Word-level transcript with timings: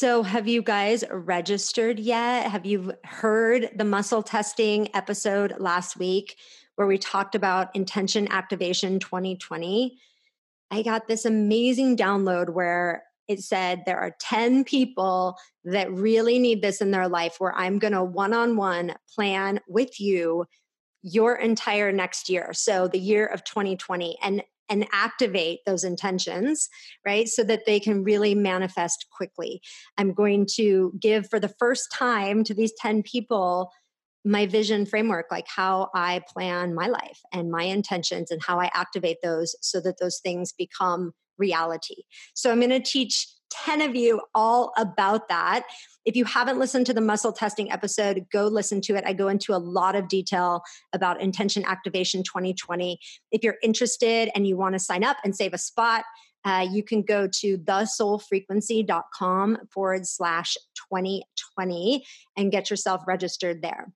So, 0.00 0.22
have 0.22 0.46
you 0.46 0.62
guys 0.62 1.02
registered 1.10 1.98
yet? 1.98 2.48
Have 2.48 2.64
you 2.64 2.92
heard 3.02 3.68
the 3.74 3.84
muscle 3.84 4.22
testing 4.22 4.94
episode 4.94 5.54
last 5.58 5.96
week 5.96 6.36
where 6.76 6.86
we 6.86 6.98
talked 6.98 7.34
about 7.34 7.74
intention 7.74 8.30
activation 8.30 9.00
2020? 9.00 9.98
I 10.70 10.82
got 10.82 11.08
this 11.08 11.24
amazing 11.24 11.96
download 11.96 12.50
where 12.50 13.02
it 13.26 13.40
said 13.40 13.82
there 13.86 13.98
are 13.98 14.14
10 14.20 14.62
people 14.62 15.36
that 15.64 15.92
really 15.92 16.38
need 16.38 16.62
this 16.62 16.80
in 16.80 16.92
their 16.92 17.08
life 17.08 17.40
where 17.40 17.56
I'm 17.56 17.80
going 17.80 17.94
to 17.94 18.04
one 18.04 18.32
on 18.32 18.54
one 18.54 18.94
plan 19.16 19.58
with 19.66 19.98
you 19.98 20.46
your 21.02 21.34
entire 21.34 21.90
next 21.90 22.28
year. 22.28 22.50
So 22.52 22.86
the 22.86 23.00
year 23.00 23.26
of 23.26 23.42
2020 23.42 24.16
and 24.22 24.44
and 24.68 24.86
activate 24.92 25.60
those 25.66 25.84
intentions, 25.84 26.68
right? 27.06 27.28
So 27.28 27.42
that 27.44 27.66
they 27.66 27.80
can 27.80 28.04
really 28.04 28.34
manifest 28.34 29.06
quickly. 29.10 29.60
I'm 29.96 30.12
going 30.12 30.46
to 30.56 30.92
give 31.00 31.28
for 31.28 31.40
the 31.40 31.54
first 31.58 31.88
time 31.92 32.44
to 32.44 32.54
these 32.54 32.72
10 32.80 33.02
people 33.02 33.70
my 34.24 34.46
vision 34.46 34.84
framework, 34.84 35.26
like 35.30 35.46
how 35.48 35.88
I 35.94 36.22
plan 36.28 36.74
my 36.74 36.88
life 36.88 37.20
and 37.32 37.50
my 37.50 37.62
intentions 37.62 38.30
and 38.30 38.42
how 38.42 38.60
I 38.60 38.70
activate 38.74 39.18
those 39.22 39.56
so 39.62 39.80
that 39.80 39.98
those 40.00 40.18
things 40.18 40.52
become 40.52 41.12
reality. 41.38 42.02
So 42.34 42.50
I'm 42.50 42.58
going 42.58 42.70
to 42.70 42.80
teach 42.80 43.26
10 43.50 43.82
of 43.82 43.96
you 43.96 44.20
all 44.34 44.72
about 44.76 45.28
that. 45.28 45.64
If 46.04 46.16
you 46.16 46.24
haven't 46.24 46.58
listened 46.58 46.86
to 46.86 46.94
the 46.94 47.00
muscle 47.00 47.32
testing 47.32 47.70
episode, 47.70 48.26
go 48.32 48.46
listen 48.46 48.80
to 48.82 48.96
it. 48.96 49.04
I 49.06 49.12
go 49.12 49.28
into 49.28 49.54
a 49.54 49.58
lot 49.58 49.94
of 49.94 50.08
detail 50.08 50.62
about 50.92 51.20
intention 51.20 51.64
activation 51.66 52.22
2020. 52.22 52.98
If 53.30 53.44
you're 53.44 53.58
interested 53.62 54.30
and 54.34 54.46
you 54.46 54.56
want 54.56 54.74
to 54.74 54.78
sign 54.78 55.04
up 55.04 55.18
and 55.24 55.36
save 55.36 55.52
a 55.52 55.58
spot, 55.58 56.04
uh, 56.44 56.66
you 56.70 56.82
can 56.82 57.02
go 57.02 57.26
to 57.26 57.58
thesoulfrequency.com 57.58 59.58
forward 59.70 60.06
slash 60.06 60.56
2020 60.90 62.04
and 62.36 62.52
get 62.52 62.70
yourself 62.70 63.02
registered 63.06 63.60
there. 63.60 63.92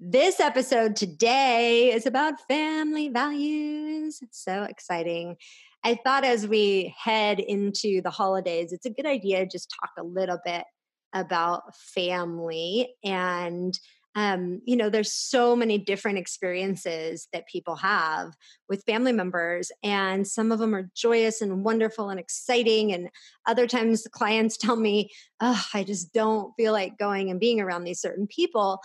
This 0.00 0.40
episode 0.40 0.96
today 0.96 1.92
is 1.92 2.04
about 2.04 2.40
family 2.48 3.08
values. 3.08 4.20
So 4.32 4.64
exciting. 4.64 5.36
I 5.84 5.98
thought 6.02 6.24
as 6.24 6.46
we 6.48 6.94
head 6.98 7.38
into 7.38 8.00
the 8.00 8.10
holidays, 8.10 8.72
it's 8.72 8.86
a 8.86 8.90
good 8.90 9.04
idea 9.04 9.40
to 9.40 9.46
just 9.46 9.72
talk 9.80 9.90
a 9.98 10.02
little 10.02 10.38
bit 10.42 10.64
about 11.12 11.76
family 11.76 12.94
and 13.04 13.78
um, 14.16 14.60
you 14.64 14.76
know 14.76 14.90
there's 14.90 15.12
so 15.12 15.56
many 15.56 15.76
different 15.76 16.18
experiences 16.18 17.28
that 17.32 17.48
people 17.48 17.76
have 17.76 18.34
with 18.68 18.84
family 18.84 19.12
members 19.12 19.72
and 19.82 20.26
some 20.26 20.52
of 20.52 20.58
them 20.58 20.74
are 20.74 20.90
joyous 20.94 21.40
and 21.40 21.64
wonderful 21.64 22.10
and 22.10 22.20
exciting 22.20 22.92
and 22.92 23.08
other 23.46 23.66
times 23.66 24.02
the 24.02 24.10
clients 24.10 24.56
tell 24.56 24.76
me 24.76 25.10
oh 25.40 25.64
i 25.74 25.82
just 25.82 26.12
don't 26.12 26.52
feel 26.56 26.72
like 26.72 26.96
going 26.96 27.28
and 27.30 27.40
being 27.40 27.60
around 27.60 27.84
these 27.84 28.00
certain 28.00 28.28
people 28.28 28.80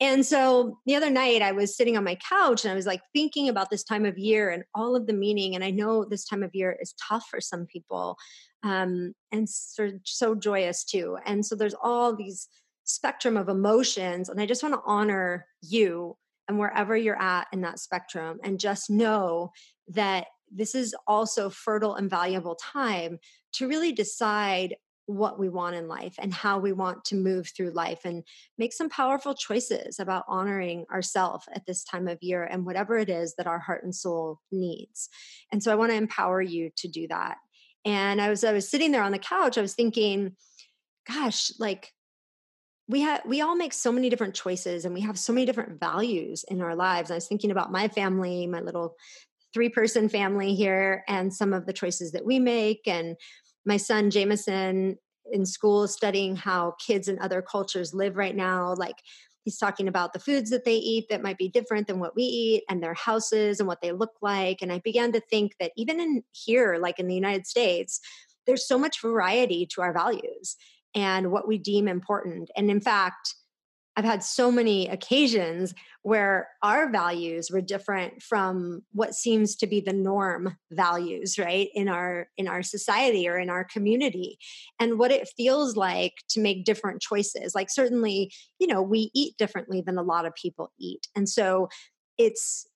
and 0.00 0.26
so 0.26 0.78
the 0.84 0.94
other 0.94 1.10
night 1.10 1.40
I 1.40 1.52
was 1.52 1.76
sitting 1.76 1.96
on 1.96 2.04
my 2.04 2.18
couch 2.28 2.64
and 2.64 2.72
I 2.72 2.74
was 2.74 2.86
like 2.86 3.00
thinking 3.14 3.48
about 3.48 3.70
this 3.70 3.82
time 3.82 4.04
of 4.04 4.18
year 4.18 4.50
and 4.50 4.62
all 4.74 4.94
of 4.94 5.06
the 5.06 5.14
meaning. 5.14 5.54
And 5.54 5.64
I 5.64 5.70
know 5.70 6.04
this 6.04 6.26
time 6.26 6.42
of 6.42 6.54
year 6.54 6.76
is 6.80 6.94
tough 7.08 7.26
for 7.30 7.40
some 7.40 7.66
people 7.66 8.18
um, 8.62 9.14
and 9.32 9.48
so, 9.48 9.92
so 10.04 10.34
joyous 10.34 10.84
too. 10.84 11.18
And 11.24 11.44
so 11.44 11.54
there's 11.54 11.74
all 11.80 12.14
these 12.14 12.48
spectrum 12.84 13.36
of 13.36 13.48
emotions. 13.48 14.28
And 14.28 14.40
I 14.40 14.46
just 14.46 14.62
want 14.62 14.74
to 14.74 14.82
honor 14.84 15.46
you 15.62 16.16
and 16.48 16.58
wherever 16.58 16.96
you're 16.96 17.20
at 17.20 17.46
in 17.52 17.62
that 17.62 17.78
spectrum 17.78 18.38
and 18.42 18.60
just 18.60 18.90
know 18.90 19.52
that 19.88 20.26
this 20.50 20.74
is 20.74 20.94
also 21.06 21.48
fertile 21.48 21.94
and 21.94 22.10
valuable 22.10 22.54
time 22.56 23.18
to 23.54 23.68
really 23.68 23.92
decide 23.92 24.76
what 25.06 25.38
we 25.38 25.48
want 25.48 25.76
in 25.76 25.88
life 25.88 26.16
and 26.18 26.34
how 26.34 26.58
we 26.58 26.72
want 26.72 27.04
to 27.04 27.14
move 27.14 27.48
through 27.48 27.70
life 27.70 28.00
and 28.04 28.24
make 28.58 28.72
some 28.72 28.88
powerful 28.88 29.34
choices 29.34 30.00
about 30.00 30.24
honoring 30.28 30.84
ourselves 30.92 31.46
at 31.54 31.64
this 31.64 31.84
time 31.84 32.08
of 32.08 32.18
year 32.20 32.44
and 32.44 32.66
whatever 32.66 32.98
it 32.98 33.08
is 33.08 33.34
that 33.36 33.46
our 33.46 33.60
heart 33.60 33.84
and 33.84 33.94
soul 33.94 34.40
needs. 34.50 35.08
And 35.52 35.62
so 35.62 35.72
I 35.72 35.76
want 35.76 35.92
to 35.92 35.96
empower 35.96 36.42
you 36.42 36.70
to 36.76 36.88
do 36.88 37.06
that. 37.08 37.38
And 37.84 38.20
I 38.20 38.28
was 38.28 38.42
I 38.42 38.52
was 38.52 38.68
sitting 38.68 38.90
there 38.90 39.02
on 39.02 39.12
the 39.12 39.18
couch 39.18 39.56
I 39.56 39.62
was 39.62 39.74
thinking 39.74 40.32
gosh 41.08 41.52
like 41.60 41.92
we 42.88 43.00
have 43.00 43.22
we 43.24 43.40
all 43.40 43.56
make 43.56 43.72
so 43.72 43.92
many 43.92 44.10
different 44.10 44.34
choices 44.34 44.84
and 44.84 44.92
we 44.92 45.00
have 45.02 45.18
so 45.18 45.32
many 45.32 45.46
different 45.46 45.78
values 45.80 46.44
in 46.48 46.60
our 46.60 46.74
lives. 46.74 47.10
I 47.10 47.14
was 47.14 47.26
thinking 47.26 47.50
about 47.50 47.72
my 47.72 47.88
family, 47.88 48.46
my 48.46 48.60
little 48.60 48.96
three 49.54 49.68
person 49.68 50.08
family 50.08 50.54
here 50.54 51.04
and 51.08 51.32
some 51.32 51.52
of 51.52 51.64
the 51.66 51.72
choices 51.72 52.12
that 52.12 52.26
we 52.26 52.38
make 52.38 52.82
and 52.86 53.16
my 53.66 53.76
son 53.76 54.10
Jameson 54.10 54.96
in 55.32 55.44
school 55.44 55.88
studying 55.88 56.36
how 56.36 56.74
kids 56.78 57.08
in 57.08 57.18
other 57.18 57.42
cultures 57.42 57.92
live 57.92 58.16
right 58.16 58.36
now 58.36 58.74
like 58.74 58.96
he's 59.44 59.58
talking 59.58 59.88
about 59.88 60.12
the 60.12 60.20
foods 60.20 60.50
that 60.50 60.64
they 60.64 60.76
eat 60.76 61.06
that 61.10 61.22
might 61.22 61.36
be 61.36 61.48
different 61.48 61.88
than 61.88 61.98
what 61.98 62.14
we 62.14 62.22
eat 62.22 62.62
and 62.70 62.80
their 62.80 62.94
houses 62.94 63.58
and 63.58 63.66
what 63.66 63.80
they 63.82 63.90
look 63.90 64.12
like 64.22 64.62
and 64.62 64.72
i 64.72 64.78
began 64.84 65.10
to 65.10 65.18
think 65.18 65.56
that 65.58 65.72
even 65.76 65.98
in 65.98 66.22
here 66.30 66.78
like 66.80 67.00
in 67.00 67.08
the 67.08 67.14
united 67.14 67.44
states 67.44 68.00
there's 68.46 68.66
so 68.66 68.78
much 68.78 69.02
variety 69.02 69.66
to 69.66 69.82
our 69.82 69.92
values 69.92 70.56
and 70.94 71.30
what 71.30 71.46
we 71.46 71.58
deem 71.58 71.86
important. 71.86 72.50
And 72.56 72.70
in 72.70 72.80
fact 72.80 73.34
I've 73.96 74.04
had 74.04 74.22
so 74.22 74.52
many 74.52 74.88
occasions 74.88 75.74
where 76.02 76.48
our 76.62 76.90
values 76.90 77.50
were 77.50 77.62
different 77.62 78.22
from 78.22 78.82
what 78.92 79.14
seems 79.14 79.56
to 79.56 79.66
be 79.66 79.80
the 79.80 79.92
norm 79.92 80.56
values, 80.70 81.38
right? 81.38 81.68
In 81.74 81.88
our 81.88 82.28
in 82.36 82.46
our 82.46 82.62
society 82.62 83.26
or 83.28 83.38
in 83.38 83.50
our 83.50 83.64
community 83.64 84.38
and 84.78 84.98
what 84.98 85.10
it 85.10 85.28
feels 85.36 85.76
like 85.76 86.12
to 86.30 86.40
make 86.40 86.64
different 86.64 87.00
choices. 87.00 87.54
Like 87.54 87.70
certainly, 87.70 88.32
you 88.58 88.66
know, 88.66 88.82
we 88.82 89.10
eat 89.14 89.36
differently 89.38 89.82
than 89.84 89.98
a 89.98 90.02
lot 90.02 90.26
of 90.26 90.34
people 90.34 90.72
eat. 90.78 91.08
And 91.16 91.28
so 91.28 91.68
it's 92.18 92.66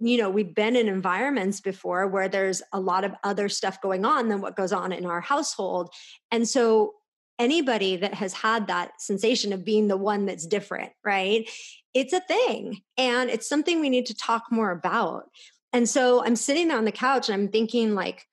you 0.00 0.18
know 0.18 0.28
we've 0.28 0.54
been 0.54 0.74
in 0.74 0.88
environments 0.88 1.60
before 1.60 2.08
where 2.08 2.28
there's 2.28 2.62
a 2.72 2.80
lot 2.80 3.04
of 3.04 3.12
other 3.22 3.48
stuff 3.48 3.80
going 3.80 4.04
on 4.04 4.28
than 4.28 4.40
what 4.40 4.56
goes 4.56 4.72
on 4.72 4.90
in 4.92 5.06
our 5.06 5.20
household 5.20 5.88
and 6.32 6.48
so 6.48 6.94
anybody 7.42 7.96
that 7.96 8.14
has 8.14 8.32
had 8.32 8.68
that 8.68 9.00
sensation 9.00 9.52
of 9.52 9.64
being 9.64 9.88
the 9.88 9.96
one 9.96 10.26
that's 10.26 10.46
different, 10.46 10.92
right? 11.04 11.50
It's 11.92 12.12
a 12.12 12.20
thing 12.20 12.82
and 12.96 13.28
it's 13.28 13.48
something 13.48 13.80
we 13.80 13.90
need 13.90 14.06
to 14.06 14.14
talk 14.14 14.44
more 14.50 14.70
about. 14.70 15.24
And 15.72 15.88
so 15.88 16.24
I'm 16.24 16.36
sitting 16.36 16.68
there 16.68 16.78
on 16.78 16.84
the 16.84 16.92
couch 16.92 17.28
and 17.28 17.34
I'm 17.34 17.48
thinking, 17.48 17.96
like, 17.96 18.24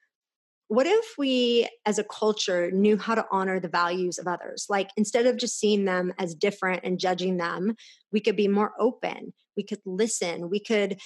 what 0.68 0.86
if 0.86 1.16
we 1.18 1.68
as 1.88 1.98
a 1.98 2.04
culture 2.04 2.70
knew 2.70 2.98
how 2.98 3.16
to 3.16 3.26
honor 3.32 3.60
the 3.60 3.68
values 3.68 4.20
of 4.20 4.28
others? 4.28 4.68
Like, 4.70 4.92
instead 4.96 5.26
of 5.26 5.38
just 5.38 5.60
seeing 5.60 5.86
them 5.86 6.14
as 6.20 6.36
different 6.36 6.82
and 6.84 7.00
judging 7.00 7.38
them, 7.38 7.76
we 8.12 8.20
could 8.20 8.36
be 8.36 8.48
more 8.48 8.74
open. 8.80 9.34
We 9.58 9.64
could 9.64 9.80
listen. 9.88 10.52
We 10.52 10.60
could 10.60 11.00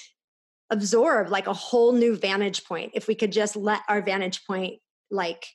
absorb 0.70 1.30
like 1.30 1.48
a 1.48 1.54
whole 1.54 1.94
new 1.94 2.18
vantage 2.18 2.66
point 2.66 2.92
if 2.96 3.08
we 3.08 3.16
could 3.16 3.32
just 3.32 3.56
let 3.56 3.82
our 3.88 4.02
vantage 4.02 4.46
point 4.46 4.82
like 5.10 5.46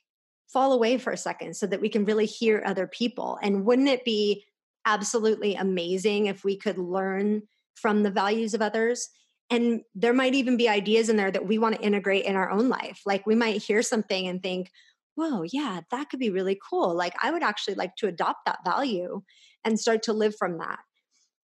fall 0.51 0.73
away 0.73 0.97
for 0.97 1.11
a 1.11 1.17
second 1.17 1.55
so 1.55 1.67
that 1.67 1.81
we 1.81 1.89
can 1.89 2.05
really 2.05 2.25
hear 2.25 2.63
other 2.65 2.87
people. 2.87 3.37
And 3.41 3.65
wouldn't 3.65 3.87
it 3.87 4.03
be 4.03 4.45
absolutely 4.85 5.55
amazing 5.55 6.25
if 6.25 6.43
we 6.43 6.57
could 6.57 6.77
learn 6.77 7.43
from 7.75 8.03
the 8.03 8.11
values 8.11 8.53
of 8.53 8.61
others? 8.61 9.09
And 9.51 9.81
there 9.95 10.13
might 10.13 10.35
even 10.35 10.57
be 10.57 10.69
ideas 10.69 11.09
in 11.09 11.15
there 11.15 11.31
that 11.31 11.47
we 11.47 11.57
want 11.57 11.75
to 11.75 11.81
integrate 11.81 12.25
in 12.25 12.35
our 12.35 12.49
own 12.49 12.69
life. 12.69 13.01
Like 13.05 13.25
we 13.25 13.35
might 13.35 13.61
hear 13.61 13.81
something 13.81 14.27
and 14.27 14.41
think, 14.41 14.71
whoa, 15.15 15.43
yeah, 15.43 15.81
that 15.91 16.09
could 16.09 16.19
be 16.19 16.29
really 16.29 16.59
cool. 16.69 16.93
Like 16.95 17.13
I 17.21 17.31
would 17.31 17.43
actually 17.43 17.75
like 17.75 17.95
to 17.97 18.07
adopt 18.07 18.45
that 18.45 18.63
value 18.63 19.21
and 19.63 19.79
start 19.79 20.03
to 20.03 20.13
live 20.13 20.35
from 20.35 20.59
that. 20.59 20.79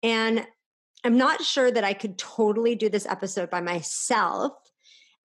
And 0.02 0.46
I'm 1.04 1.18
not 1.18 1.42
sure 1.44 1.72
that 1.72 1.84
I 1.84 1.94
could 1.94 2.18
totally 2.18 2.76
do 2.76 2.90
this 2.90 3.06
episode 3.06 3.50
by 3.50 3.62
myself. 3.62 4.54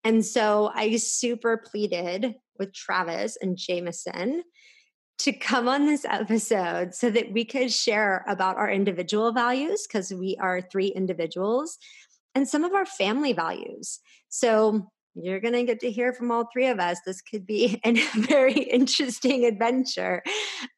And 0.02 0.25
so 0.25 0.70
I 0.75 0.96
super 0.96 1.56
pleaded 1.56 2.34
with 2.58 2.75
Travis 2.75 3.37
and 3.40 3.56
Jameson 3.56 4.43
to 5.19 5.32
come 5.32 5.69
on 5.69 5.87
this 5.87 6.05
episode 6.05 6.94
so 6.94 7.10
that 7.10 7.32
we 7.32 7.44
could 7.44 7.72
share 7.72 8.25
about 8.28 8.56
our 8.56 8.70
individual 8.70 9.32
values 9.32 9.87
because 9.87 10.12
we 10.12 10.37
are 10.40 10.60
three 10.60 10.88
individuals 10.88 11.78
and 12.34 12.49
some 12.49 12.62
of 12.64 12.72
our 12.72 12.87
family 12.87 13.32
values. 13.32 13.99
So 14.28 14.90
you're 15.25 15.41
going 15.41 15.55
to 15.55 15.65
get 15.65 15.81
to 15.81 15.91
hear 15.91 16.12
from 16.12 16.31
all 16.31 16.49
three 16.53 16.67
of 16.69 16.79
us. 16.79 16.99
This 17.05 17.20
could 17.20 17.47
be 17.47 17.81
a 17.85 17.94
very 18.15 18.55
interesting 18.55 19.44
adventure. 19.44 20.23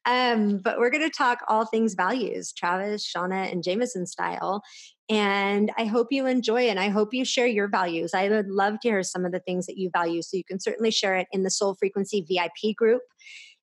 Um, 0.05 0.57
but 0.57 0.79
we're 0.79 0.89
going 0.89 1.09
to 1.09 1.15
talk 1.15 1.39
all 1.47 1.65
things 1.65 1.93
values, 1.93 2.51
Travis, 2.51 3.05
Shanna, 3.05 3.43
and 3.43 3.63
Jameson 3.63 4.05
style. 4.05 4.61
And 5.09 5.71
I 5.77 5.85
hope 5.85 6.07
you 6.11 6.25
enjoy 6.25 6.69
and 6.69 6.79
I 6.79 6.87
hope 6.87 7.13
you 7.13 7.25
share 7.25 7.47
your 7.47 7.67
values. 7.67 8.13
I 8.13 8.29
would 8.29 8.49
love 8.49 8.79
to 8.81 8.87
hear 8.87 9.03
some 9.03 9.25
of 9.25 9.33
the 9.33 9.41
things 9.41 9.65
that 9.65 9.77
you 9.77 9.89
value. 9.93 10.21
So 10.21 10.37
you 10.37 10.43
can 10.45 10.59
certainly 10.59 10.91
share 10.91 11.17
it 11.17 11.27
in 11.33 11.43
the 11.43 11.49
Soul 11.49 11.75
Frequency 11.75 12.25
VIP 12.27 12.75
group. 12.75 13.01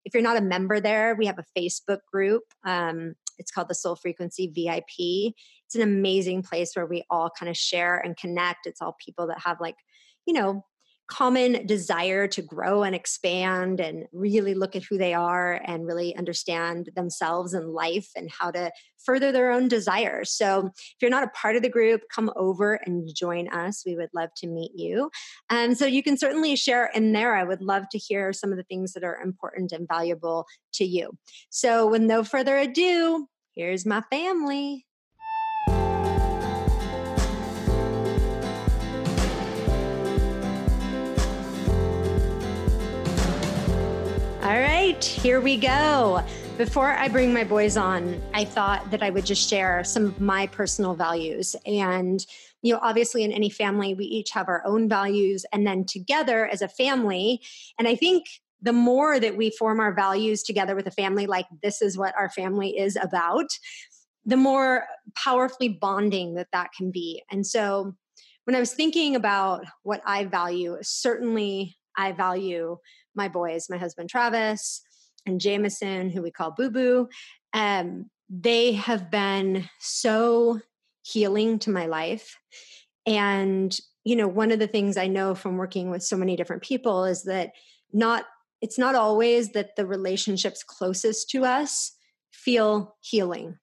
If 0.04 0.12
you're 0.12 0.22
not 0.22 0.36
a 0.36 0.42
member 0.42 0.78
there, 0.80 1.14
we 1.18 1.26
have 1.26 1.38
a 1.38 1.58
Facebook 1.58 2.00
group. 2.12 2.42
Um, 2.66 3.14
it's 3.38 3.50
called 3.50 3.68
the 3.68 3.74
Soul 3.74 3.96
Frequency 3.96 4.46
VIP. 4.54 5.34
It's 5.66 5.74
an 5.74 5.82
amazing 5.82 6.42
place 6.42 6.72
where 6.74 6.86
we 6.86 7.04
all 7.10 7.30
kind 7.30 7.48
of 7.48 7.56
share 7.56 7.98
and 7.98 8.16
connect. 8.16 8.66
It's 8.66 8.82
all 8.82 8.96
people 9.04 9.26
that 9.28 9.40
have 9.40 9.58
like, 9.60 9.76
you 10.26 10.34
know, 10.34 10.64
common 11.08 11.66
desire 11.66 12.28
to 12.28 12.42
grow 12.42 12.82
and 12.82 12.94
expand 12.94 13.80
and 13.80 14.06
really 14.12 14.54
look 14.54 14.76
at 14.76 14.84
who 14.84 14.98
they 14.98 15.14
are 15.14 15.60
and 15.64 15.86
really 15.86 16.14
understand 16.16 16.90
themselves 16.94 17.54
and 17.54 17.70
life 17.70 18.08
and 18.14 18.30
how 18.30 18.50
to 18.50 18.70
further 19.04 19.32
their 19.32 19.50
own 19.50 19.68
desires. 19.68 20.30
So, 20.30 20.66
if 20.66 20.96
you're 21.00 21.10
not 21.10 21.24
a 21.24 21.30
part 21.30 21.56
of 21.56 21.62
the 21.62 21.70
group, 21.70 22.02
come 22.14 22.30
over 22.36 22.74
and 22.74 23.08
join 23.14 23.48
us. 23.48 23.82
We 23.86 23.96
would 23.96 24.10
love 24.14 24.30
to 24.38 24.46
meet 24.46 24.72
you. 24.74 25.10
And 25.50 25.70
um, 25.70 25.74
so, 25.74 25.86
you 25.86 26.02
can 26.02 26.18
certainly 26.18 26.56
share 26.56 26.90
in 26.94 27.12
there. 27.12 27.34
I 27.34 27.44
would 27.44 27.62
love 27.62 27.84
to 27.92 27.98
hear 27.98 28.32
some 28.32 28.50
of 28.50 28.58
the 28.58 28.64
things 28.64 28.92
that 28.92 29.04
are 29.04 29.20
important 29.20 29.72
and 29.72 29.88
valuable 29.88 30.46
to 30.74 30.84
you. 30.84 31.16
So, 31.50 31.86
with 31.86 32.02
no 32.02 32.22
further 32.22 32.58
ado, 32.58 33.26
here's 33.54 33.86
my 33.86 34.02
family. 34.10 34.87
Right, 44.88 45.04
here 45.04 45.38
we 45.38 45.58
go. 45.58 46.24
Before 46.56 46.88
I 46.88 47.08
bring 47.08 47.34
my 47.34 47.44
boys 47.44 47.76
on, 47.76 48.22
I 48.32 48.46
thought 48.46 48.90
that 48.90 49.02
I 49.02 49.10
would 49.10 49.26
just 49.26 49.46
share 49.46 49.84
some 49.84 50.06
of 50.06 50.18
my 50.18 50.46
personal 50.46 50.94
values. 50.94 51.54
And, 51.66 52.24
you 52.62 52.72
know, 52.72 52.80
obviously 52.82 53.22
in 53.22 53.30
any 53.30 53.50
family, 53.50 53.92
we 53.92 54.06
each 54.06 54.30
have 54.30 54.48
our 54.48 54.62
own 54.64 54.88
values. 54.88 55.44
And 55.52 55.66
then 55.66 55.84
together 55.84 56.46
as 56.46 56.62
a 56.62 56.68
family, 56.68 57.42
and 57.78 57.86
I 57.86 57.96
think 57.96 58.28
the 58.62 58.72
more 58.72 59.20
that 59.20 59.36
we 59.36 59.50
form 59.50 59.78
our 59.78 59.92
values 59.92 60.42
together 60.42 60.74
with 60.74 60.86
a 60.86 60.90
family, 60.90 61.26
like 61.26 61.46
this 61.62 61.82
is 61.82 61.98
what 61.98 62.14
our 62.18 62.30
family 62.30 62.78
is 62.78 62.96
about, 62.96 63.50
the 64.24 64.38
more 64.38 64.86
powerfully 65.22 65.68
bonding 65.68 66.36
that 66.36 66.48
that 66.54 66.70
can 66.74 66.90
be. 66.90 67.22
And 67.30 67.46
so 67.46 67.92
when 68.44 68.56
I 68.56 68.60
was 68.60 68.72
thinking 68.72 69.16
about 69.16 69.66
what 69.82 70.00
I 70.06 70.24
value, 70.24 70.78
certainly 70.80 71.76
I 71.98 72.12
value 72.12 72.78
my 73.14 73.28
boys, 73.28 73.68
my 73.68 73.76
husband 73.76 74.08
Travis 74.08 74.80
and 75.26 75.40
Jameson, 75.40 76.08
who 76.08 76.22
we 76.22 76.30
call 76.30 76.52
Boo 76.52 76.70
Boo. 76.70 77.08
Um, 77.52 78.08
they 78.30 78.72
have 78.72 79.10
been 79.10 79.68
so 79.80 80.60
healing 81.02 81.58
to 81.60 81.70
my 81.70 81.86
life. 81.86 82.38
And, 83.06 83.78
you 84.04 84.16
know, 84.16 84.28
one 84.28 84.52
of 84.52 84.58
the 84.58 84.66
things 84.66 84.96
I 84.96 85.08
know 85.08 85.34
from 85.34 85.56
working 85.56 85.90
with 85.90 86.02
so 86.02 86.16
many 86.16 86.36
different 86.36 86.62
people 86.62 87.04
is 87.04 87.24
that 87.24 87.52
not, 87.92 88.24
it's 88.60 88.78
not 88.78 88.94
always 88.94 89.52
that 89.52 89.76
the 89.76 89.86
relationships 89.86 90.62
closest 90.62 91.30
to 91.30 91.44
us 91.44 91.92
feel 92.30 92.96
healing. 93.00 93.58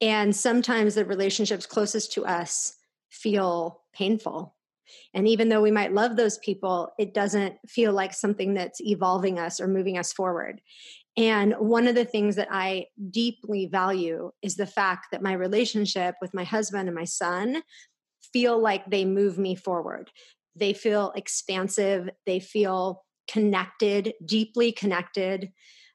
And 0.00 0.34
sometimes 0.34 0.94
the 0.94 1.04
relationships 1.04 1.66
closest 1.66 2.12
to 2.14 2.24
us 2.24 2.76
feel 3.10 3.82
painful 3.92 4.54
and 5.14 5.26
even 5.28 5.48
though 5.48 5.62
we 5.62 5.70
might 5.70 5.92
love 5.92 6.16
those 6.16 6.38
people, 6.38 6.92
it 6.98 7.14
doesn't 7.14 7.56
feel 7.68 7.92
like 7.92 8.14
something 8.14 8.54
that's 8.54 8.80
evolving 8.80 9.38
us 9.38 9.60
or 9.60 9.66
moving 9.66 9.98
us 9.98 10.12
forward. 10.12 10.60
And 11.16 11.54
one 11.58 11.88
of 11.88 11.94
the 11.94 12.04
things 12.04 12.36
that 12.36 12.48
I 12.50 12.86
deeply 13.10 13.66
value 13.66 14.30
is 14.42 14.56
the 14.56 14.66
fact 14.66 15.08
that 15.12 15.22
my 15.22 15.32
relationship 15.32 16.14
with 16.20 16.32
my 16.34 16.44
husband 16.44 16.88
and 16.88 16.96
my 16.96 17.04
son 17.04 17.62
feel 18.32 18.60
like 18.60 18.88
they 18.88 19.04
move 19.04 19.38
me 19.38 19.54
forward. 19.54 20.10
They 20.54 20.72
feel 20.72 21.12
expansive, 21.16 22.08
they 22.26 22.40
feel 22.40 23.04
connected, 23.28 24.14
deeply 24.24 24.72
connected. 24.72 25.52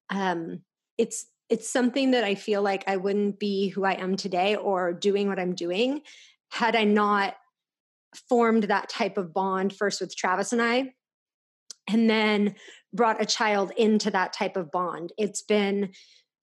Um, 0.09 0.61
it's 0.97 1.25
it's 1.49 1.69
something 1.69 2.11
that 2.11 2.23
I 2.23 2.35
feel 2.35 2.61
like 2.61 2.83
I 2.87 2.97
wouldn't 2.97 3.39
be 3.39 3.69
who 3.69 3.85
I 3.85 3.93
am 3.93 4.15
today 4.15 4.55
or 4.55 4.93
doing 4.93 5.27
what 5.27 5.39
I'm 5.39 5.53
doing 5.53 6.01
had 6.49 6.75
I 6.75 6.85
not 6.85 7.35
formed 8.17 8.63
that 8.63 8.89
type 8.89 9.17
of 9.17 9.33
bond 9.33 9.75
first 9.75 10.01
with 10.01 10.15
Travis 10.15 10.53
and 10.53 10.61
I, 10.61 10.93
and 11.87 12.09
then 12.09 12.55
brought 12.93 13.21
a 13.21 13.25
child 13.25 13.71
into 13.77 14.11
that 14.11 14.33
type 14.33 14.57
of 14.57 14.71
bond. 14.71 15.11
It's 15.17 15.41
been 15.41 15.91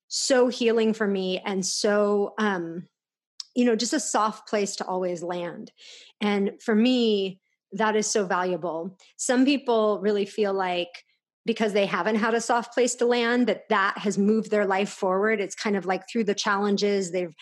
so 0.08 0.48
healing 0.48 0.92
for 0.92 1.06
me 1.06 1.40
and 1.44 1.64
so, 1.64 2.34
um, 2.38 2.86
you 3.54 3.64
know, 3.64 3.76
just 3.76 3.92
a 3.92 4.00
soft 4.00 4.48
place 4.48 4.76
to 4.76 4.86
always 4.86 5.22
land. 5.22 5.72
And 6.20 6.52
for 6.62 6.74
me, 6.74 7.40
that 7.72 7.96
is 7.96 8.06
so 8.10 8.26
valuable. 8.26 8.98
Some 9.16 9.44
people 9.44 10.00
really 10.00 10.26
feel 10.26 10.52
like, 10.52 11.04
because 11.44 11.72
they 11.72 11.86
haven't 11.86 12.16
had 12.16 12.34
a 12.34 12.40
soft 12.40 12.72
place 12.72 12.94
to 12.96 13.06
land 13.06 13.46
that 13.48 13.69
that 13.69 13.98
has 13.98 14.16
moved 14.16 14.50
their 14.50 14.64
life 14.64 14.90
forward 14.90 15.40
it's 15.40 15.56
kind 15.56 15.76
of 15.76 15.84
like 15.84 16.08
through 16.08 16.22
the 16.22 16.36
challenges 16.36 17.10
they've 17.10 17.34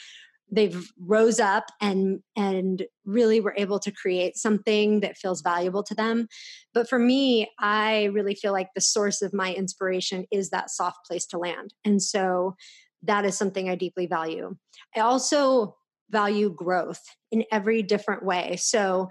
they've 0.50 0.90
rose 0.98 1.40
up 1.40 1.64
and 1.80 2.20
and 2.36 2.84
really 3.04 3.40
were 3.40 3.54
able 3.56 3.78
to 3.78 3.90
create 3.90 4.36
something 4.36 5.00
that 5.00 5.16
feels 5.16 5.42
valuable 5.42 5.82
to 5.84 5.94
them. 5.94 6.28
But 6.74 6.88
for 6.88 6.98
me 6.98 7.50
i 7.58 8.04
really 8.12 8.34
feel 8.34 8.52
like 8.52 8.68
the 8.74 8.80
source 8.80 9.22
of 9.22 9.32
my 9.32 9.54
inspiration 9.54 10.26
is 10.30 10.50
that 10.50 10.70
soft 10.70 11.06
place 11.06 11.26
to 11.26 11.38
land. 11.38 11.74
And 11.84 12.02
so 12.02 12.56
that 13.02 13.24
is 13.24 13.36
something 13.36 13.68
i 13.68 13.74
deeply 13.74 14.06
value. 14.06 14.56
I 14.96 15.00
also 15.00 15.76
value 16.10 16.50
growth 16.50 17.02
in 17.30 17.44
every 17.52 17.82
different 17.82 18.24
way. 18.24 18.56
So 18.56 19.08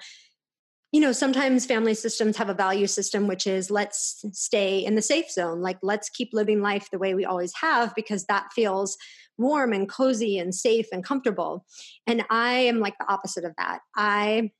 you 0.91 0.99
know 0.99 1.11
sometimes 1.11 1.67
family 1.67 1.93
systems 1.93 2.35
have 2.37 2.49
a 2.49 2.53
value 2.53 2.87
system 2.87 3.27
which 3.27 3.45
is 3.45 3.69
let's 3.69 4.25
stay 4.31 4.79
in 4.79 4.95
the 4.95 5.01
safe 5.01 5.29
zone. 5.29 5.61
Like 5.61 5.77
let's 5.83 6.09
keep 6.09 6.29
living 6.33 6.61
life 6.61 6.89
the 6.91 6.97
way 6.97 7.13
we 7.13 7.25
always 7.25 7.53
have 7.61 7.93
because 7.95 8.25
that 8.25 8.51
feels 8.53 8.97
warm 9.39 9.73
and 9.73 9.89
cozy 9.89 10.37
and 10.37 10.53
safe 10.53 10.87
and 10.91 11.03
comfortable. 11.03 11.65
And 12.05 12.23
I 12.29 12.53
am 12.53 12.79
like 12.79 12.97
the 12.99 13.11
opposite 13.11 13.45
of 13.45 13.55
that. 13.57 13.79
I 13.95 14.51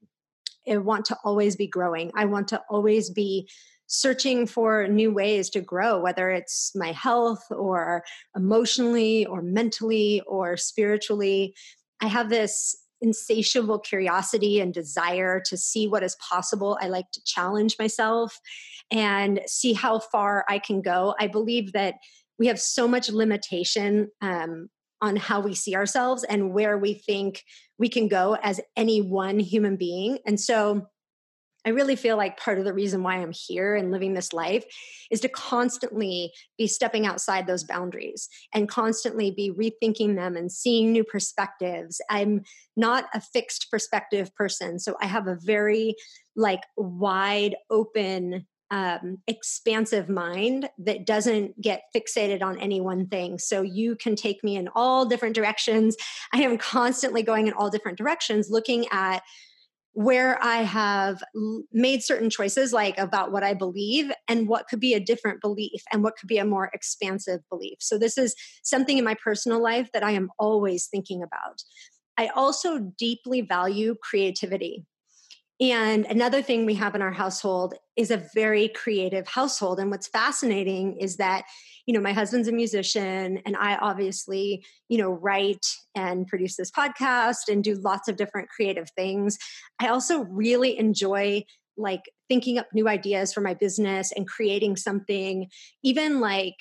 eh, 0.65 0.77
want 0.77 1.05
to 1.05 1.17
always 1.23 1.55
be 1.55 1.67
growing. 1.67 2.11
I 2.15 2.25
want 2.25 2.47
to 2.49 2.61
always 2.69 3.11
be 3.11 3.47
searching 3.87 4.45
for 4.45 4.87
new 4.87 5.11
ways 5.11 5.49
to 5.49 5.61
grow, 5.61 5.99
whether 5.99 6.29
it's 6.29 6.71
my 6.75 6.91
health 6.91 7.43
or 7.51 8.03
emotionally 8.35 9.25
or 9.25 9.41
mentally 9.41 10.21
or 10.27 10.55
spiritually. 10.57 11.55
I 11.99 12.07
have 12.07 12.29
this 12.29 12.75
insatiable 13.01 13.79
curiosity 13.79 14.59
and 14.59 14.73
desire 14.73 15.41
to 15.45 15.57
see 15.57 15.87
what 15.87 16.03
is 16.03 16.15
possible. 16.17 16.77
I 16.81 16.87
like 16.87 17.09
to 17.11 17.23
challenge 17.23 17.77
myself 17.79 18.39
and 18.91 19.41
see 19.47 19.73
how 19.73 19.99
far 19.99 20.45
I 20.47 20.59
can 20.59 20.81
go. 20.81 21.15
I 21.19 21.27
believe 21.27 21.73
that 21.73 21.95
we 22.39 22.47
have 22.47 22.59
so 22.59 22.87
much 22.87 23.09
limitation 23.09 24.09
um, 24.21 24.69
on 25.01 25.15
how 25.17 25.41
we 25.41 25.53
see 25.53 25.75
ourselves 25.75 26.23
and 26.23 26.53
where 26.53 26.77
we 26.77 26.93
think 26.93 27.43
we 27.77 27.89
can 27.89 28.07
go 28.07 28.37
as 28.41 28.59
any 28.75 29.01
one 29.01 29.39
human 29.39 29.75
being. 29.75 30.17
And 30.25 30.39
so 30.39 30.87
I 31.65 31.71
really 31.71 31.97
feel 31.97 32.15
like 32.15 32.39
part 32.39 32.57
of 32.57 32.63
the 32.63 32.73
reason 32.73 33.03
why 33.03 33.15
I'm 33.17 33.33
here 33.33 33.75
and 33.75 33.91
living 33.91 34.13
this 34.13 34.31
life 34.31 34.63
is 35.11 35.19
to 35.21 35.29
constantly 35.29 36.31
be 36.57 36.67
stepping 36.67 37.05
outside 37.05 37.47
those 37.47 37.65
boundaries 37.65 38.29
and 38.53 38.69
constantly 38.69 39.31
be 39.31 39.51
rethinking 39.51 40.15
them 40.15 40.37
and 40.37 40.49
seeing 40.49 40.91
new 40.91 41.03
perspectives. 41.03 41.99
I'm 42.09 42.43
not 42.77 43.05
a 43.13 43.19
fixed 43.19 43.69
perspective 43.69 44.33
person, 44.35 44.79
so 44.79 44.95
I 45.01 45.07
have 45.07 45.27
a 45.27 45.37
very 45.43 45.95
like 46.35 46.61
wide 46.77 47.57
open 47.69 48.47
um, 48.71 49.17
expansive 49.27 50.09
mind 50.09 50.69
that 50.77 51.05
doesn't 51.05 51.59
get 51.59 51.83
fixated 51.95 52.41
on 52.41 52.59
any 52.59 52.81
one 52.81 53.07
thing. 53.07 53.39
So 53.39 53.61
you 53.61 53.95
can 53.95 54.15
take 54.15 54.43
me 54.43 54.55
in 54.55 54.69
all 54.75 55.05
different 55.05 55.35
directions. 55.35 55.95
I 56.33 56.41
am 56.41 56.57
constantly 56.57 57.23
going 57.23 57.47
in 57.47 57.53
all 57.53 57.69
different 57.69 57.97
directions, 57.97 58.49
looking 58.49 58.85
at 58.91 59.23
where 59.93 60.41
I 60.41 60.57
have 60.57 61.23
made 61.73 62.03
certain 62.03 62.29
choices, 62.29 62.71
like 62.71 62.97
about 62.97 63.31
what 63.31 63.43
I 63.43 63.53
believe 63.53 64.11
and 64.27 64.47
what 64.47 64.67
could 64.69 64.79
be 64.79 64.93
a 64.93 64.99
different 64.99 65.41
belief 65.41 65.81
and 65.91 66.03
what 66.03 66.15
could 66.15 66.27
be 66.27 66.37
a 66.37 66.45
more 66.45 66.69
expansive 66.73 67.41
belief. 67.49 67.77
So, 67.79 67.97
this 67.97 68.17
is 68.17 68.35
something 68.63 68.97
in 68.97 69.03
my 69.03 69.15
personal 69.15 69.61
life 69.61 69.89
that 69.93 70.03
I 70.03 70.11
am 70.11 70.29
always 70.37 70.87
thinking 70.87 71.23
about. 71.23 71.63
I 72.17 72.27
also 72.35 72.91
deeply 72.97 73.41
value 73.41 73.95
creativity. 74.01 74.85
And 75.61 76.05
another 76.05 76.41
thing 76.41 76.65
we 76.65 76.75
have 76.75 76.95
in 76.95 77.01
our 77.01 77.11
household 77.11 77.73
is 77.97 78.11
a 78.11 78.23
very 78.33 78.69
creative 78.69 79.27
household. 79.27 79.79
And 79.79 79.91
what's 79.91 80.07
fascinating 80.07 80.97
is 80.97 81.17
that, 81.17 81.43
you 81.85 81.93
know, 81.93 81.99
my 81.99 82.13
husband's 82.13 82.47
a 82.47 82.53
musician 82.53 83.41
and 83.45 83.57
I 83.57 83.75
obviously, 83.75 84.63
you 84.87 84.97
know, 84.97 85.09
write 85.09 85.65
and 85.95 86.27
produce 86.27 86.55
this 86.55 86.71
podcast 86.71 87.49
and 87.49 87.61
do 87.61 87.75
lots 87.75 88.07
of 88.07 88.15
different 88.15 88.47
creative 88.47 88.89
things. 88.91 89.37
I 89.81 89.87
also 89.87 90.19
really 90.21 90.77
enjoy 90.79 91.43
like 91.75 92.03
thinking 92.29 92.57
up 92.57 92.67
new 92.73 92.87
ideas 92.87 93.33
for 93.33 93.41
my 93.41 93.53
business 93.53 94.13
and 94.13 94.27
creating 94.27 94.77
something, 94.77 95.47
even 95.83 96.21
like 96.21 96.55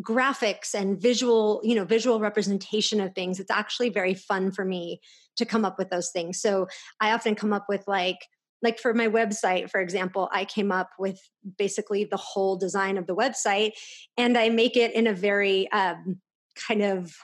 graphics 0.00 0.74
and 0.74 1.00
visual 1.00 1.60
you 1.64 1.74
know 1.74 1.84
visual 1.84 2.20
representation 2.20 3.00
of 3.00 3.14
things 3.14 3.40
it's 3.40 3.50
actually 3.50 3.88
very 3.88 4.12
fun 4.12 4.52
for 4.52 4.62
me 4.62 5.00
to 5.36 5.44
come 5.44 5.64
up 5.64 5.78
with 5.78 5.90
those 5.90 6.10
things 6.10 6.40
so 6.40 6.66
i 7.00 7.12
often 7.12 7.34
come 7.34 7.52
up 7.52 7.66
with 7.68 7.86
like 7.86 8.18
like 8.62 8.78
for 8.78 8.94
my 8.94 9.08
website 9.08 9.70
for 9.70 9.80
example 9.80 10.28
i 10.32 10.44
came 10.44 10.72
up 10.72 10.90
with 10.98 11.20
basically 11.58 12.04
the 12.04 12.16
whole 12.16 12.56
design 12.56 12.96
of 12.96 13.06
the 13.06 13.16
website 13.16 13.72
and 14.16 14.36
i 14.36 14.48
make 14.48 14.76
it 14.76 14.92
in 14.94 15.06
a 15.06 15.12
very 15.12 15.70
um, 15.72 16.20
kind 16.68 16.82
of 16.82 17.14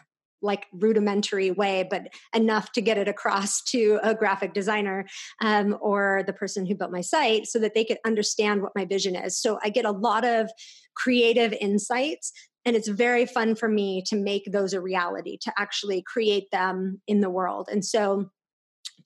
like 0.42 0.66
rudimentary 0.72 1.50
way, 1.50 1.86
but 1.88 2.08
enough 2.34 2.72
to 2.72 2.80
get 2.80 2.98
it 2.98 3.08
across 3.08 3.62
to 3.68 3.98
a 4.02 4.14
graphic 4.14 4.52
designer 4.52 5.06
um, 5.40 5.76
or 5.80 6.22
the 6.26 6.32
person 6.32 6.66
who 6.66 6.74
built 6.74 6.90
my 6.90 7.00
site 7.00 7.46
so 7.46 7.58
that 7.58 7.74
they 7.74 7.84
could 7.84 7.98
understand 8.04 8.60
what 8.60 8.72
my 8.74 8.84
vision 8.84 9.16
is. 9.16 9.38
So 9.38 9.58
I 9.62 9.70
get 9.70 9.84
a 9.84 9.92
lot 9.92 10.24
of 10.24 10.50
creative 10.94 11.52
insights 11.54 12.32
and 12.64 12.76
it's 12.76 12.88
very 12.88 13.26
fun 13.26 13.54
for 13.54 13.68
me 13.68 14.02
to 14.06 14.16
make 14.16 14.50
those 14.50 14.72
a 14.72 14.80
reality 14.80 15.36
to 15.42 15.52
actually 15.58 16.02
create 16.02 16.50
them 16.50 17.00
in 17.06 17.20
the 17.20 17.30
world. 17.30 17.68
And 17.70 17.84
so 17.84 18.30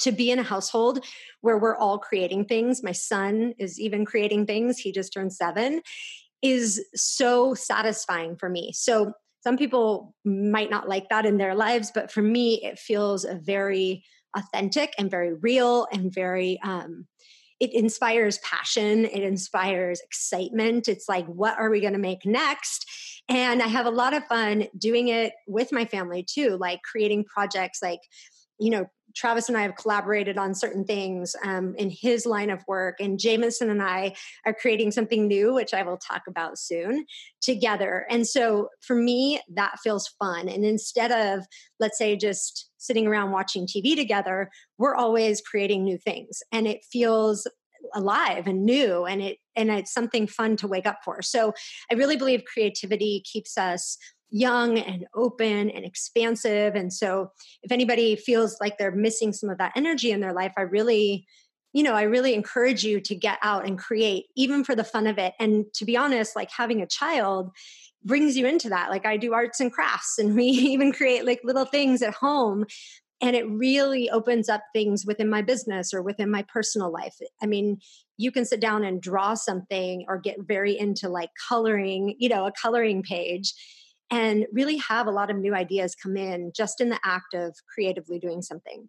to 0.01 0.13
be 0.13 0.31
in 0.31 0.39
a 0.39 0.45
household 0.45 1.05
where 1.41 1.59
we're 1.59 1.77
all 1.77 1.99
creating 1.99 2.45
things 2.45 2.83
my 2.83 2.93
son 2.93 3.55
is 3.59 3.81
even 3.81 4.05
creating 4.05 4.47
things 4.47 4.79
he 4.79 4.93
just 4.93 5.13
turned 5.13 5.33
7 5.33 5.81
is 6.43 6.85
so 6.95 7.55
satisfying 7.55 8.37
for 8.37 8.49
me. 8.49 8.73
So 8.73 9.13
some 9.43 9.57
people 9.57 10.15
might 10.25 10.71
not 10.71 10.89
like 10.89 11.09
that 11.09 11.25
in 11.25 11.39
their 11.39 11.55
lives 11.55 11.91
but 11.95 12.11
for 12.11 12.23
me 12.23 12.63
it 12.63 12.79
feels 12.79 13.25
a 13.25 13.37
very 13.37 14.05
authentic 14.37 14.93
and 14.99 15.11
very 15.11 15.33
real 15.33 15.87
and 15.93 16.13
very 16.13 16.61
um, 16.63 17.07
it 17.59 17.73
inspires 17.73 18.39
passion 18.39 19.07
it 19.07 19.23
inspires 19.23 20.01
excitement. 20.03 20.89
It's 20.89 21.09
like 21.09 21.27
what 21.27 21.59
are 21.59 21.71
we 21.71 21.81
going 21.81 21.95
to 21.95 21.99
make 21.99 22.27
next 22.27 23.16
and 23.29 23.63
i 23.63 23.67
have 23.67 23.87
a 23.87 23.91
lot 23.91 24.15
of 24.15 24.25
fun 24.27 24.67
doing 24.79 25.09
it 25.09 25.33
with 25.47 25.73
my 25.73 25.85
family 25.85 26.23
too 26.23 26.57
like 26.61 26.81
creating 26.83 27.25
projects 27.25 27.81
like 27.83 28.01
you 28.59 28.71
know 28.71 28.87
Travis 29.17 29.49
and 29.49 29.57
I 29.57 29.63
have 29.63 29.77
collaborated 29.77 30.37
on 30.37 30.55
certain 30.55 30.85
things 30.85 31.35
um, 31.43 31.75
in 31.79 31.91
his 31.91 32.27
line 32.27 32.51
of 32.51 32.63
work, 32.69 32.97
and 33.01 33.19
Jameson 33.19 33.71
and 33.71 33.83
I 33.83 34.15
are 34.45 34.53
creating 34.53 34.93
something 34.93 35.27
new, 35.27 35.55
which 35.55 35.73
I 35.73 35.83
will 35.83 35.97
talk 35.97 36.23
about 36.29 36.59
soon 36.59 37.07
together. 37.41 38.07
And 38.11 38.27
so 38.27 38.69
for 38.83 38.95
me, 38.95 39.41
that 39.55 39.79
feels 39.83 40.09
fun. 40.19 40.49
And 40.49 40.65
instead 40.65 41.11
of, 41.13 41.47
let's 41.81 41.97
say, 41.97 42.15
just 42.17 42.71
sitting 42.77 43.07
around 43.07 43.33
watching 43.33 43.67
TV 43.67 43.97
together, 43.97 44.51
we're 44.77 44.95
always 44.95 45.41
creating 45.41 45.83
new 45.83 45.97
things, 45.97 46.43
and 46.53 46.67
it 46.67 46.85
feels 46.85 47.47
alive 47.95 48.47
and 48.47 48.65
new 48.65 49.05
and 49.05 49.23
it 49.23 49.39
and 49.55 49.71
it's 49.71 49.93
something 49.93 50.27
fun 50.27 50.57
to 50.57 50.67
wake 50.67 50.87
up 50.87 50.99
for 51.05 51.23
so 51.23 51.53
i 51.91 51.95
really 51.95 52.17
believe 52.17 52.45
creativity 52.45 53.23
keeps 53.25 53.57
us 53.57 53.99
young 54.31 54.79
and 54.79 55.07
open 55.15 55.71
and 55.71 55.85
expansive. 55.85 56.75
And 56.75 56.93
so, 56.93 57.31
if 57.63 57.73
anybody 57.73 58.17
feels 58.17 58.57
like 58.61 58.79
they're 58.79 58.93
missing 58.93 59.33
some 59.33 59.51
of 59.51 59.59
that 59.59 59.73
energy 59.77 60.11
in 60.11 60.21
their 60.21 60.33
life, 60.33 60.53
I 60.57 60.63
really, 60.63 61.27
you 61.73 61.83
know, 61.83 61.95
I 61.95 62.03
really 62.03 62.35
encourage 62.35 62.85
you 62.85 63.01
to 63.01 63.15
get 63.15 63.39
out 63.43 63.67
and 63.67 63.79
create, 63.79 64.27
even 64.37 64.65
for 64.65 64.75
the 64.75 64.85
fun 64.85 65.07
of 65.07 65.19
it. 65.19 65.35
And 65.39 65.67
to 65.75 65.85
be 65.85 65.97
honest, 65.97 66.37
like 66.37 66.51
having 66.51 66.83
a 66.83 66.87
child 66.87 67.51
brings 68.05 68.37
you 68.37 68.47
into 68.47 68.69
that. 68.69 68.91
Like 68.91 69.05
I 69.05 69.17
do 69.17 69.33
arts 69.33 69.61
and 69.61 69.73
crafts, 69.73 70.19
and 70.19 70.35
we 70.37 70.45
even 70.45 70.93
create 70.93 71.25
like 71.25 71.41
little 71.45 71.67
things 71.67 72.03
at 72.03 72.15
home. 72.15 72.67
And 73.23 73.35
it 73.35 73.49
really 73.49 74.11
opens 74.11 74.49
up 74.49 74.63
things 74.75 75.07
within 75.07 75.31
my 75.31 75.41
business 75.41 75.95
or 75.95 76.03
within 76.03 76.31
my 76.31 76.43
personal 76.53 76.93
life. 76.93 77.15
I 77.43 77.47
mean, 77.47 77.79
you 78.19 78.31
can 78.31 78.45
sit 78.45 78.61
down 78.61 78.85
and 78.85 79.01
draw 79.01 79.35
something 79.35 80.05
or 80.09 80.19
get 80.19 80.37
very 80.41 80.79
into 80.79 81.09
like 81.09 81.31
coloring, 81.49 82.15
you 82.19 82.29
know, 82.29 82.47
a 82.47 82.53
coloring 82.53 83.03
page 83.03 83.55
and 84.11 84.47
really 84.53 84.77
have 84.77 85.07
a 85.07 85.11
lot 85.11 85.31
of 85.31 85.37
new 85.37 85.55
ideas 85.55 85.95
come 85.95 86.17
in 86.17 86.53
just 86.55 86.81
in 86.81 86.91
the 86.91 87.01
act 87.05 87.35
of 87.35 87.57
creatively 87.73 88.19
doing 88.19 88.43
something. 88.43 88.89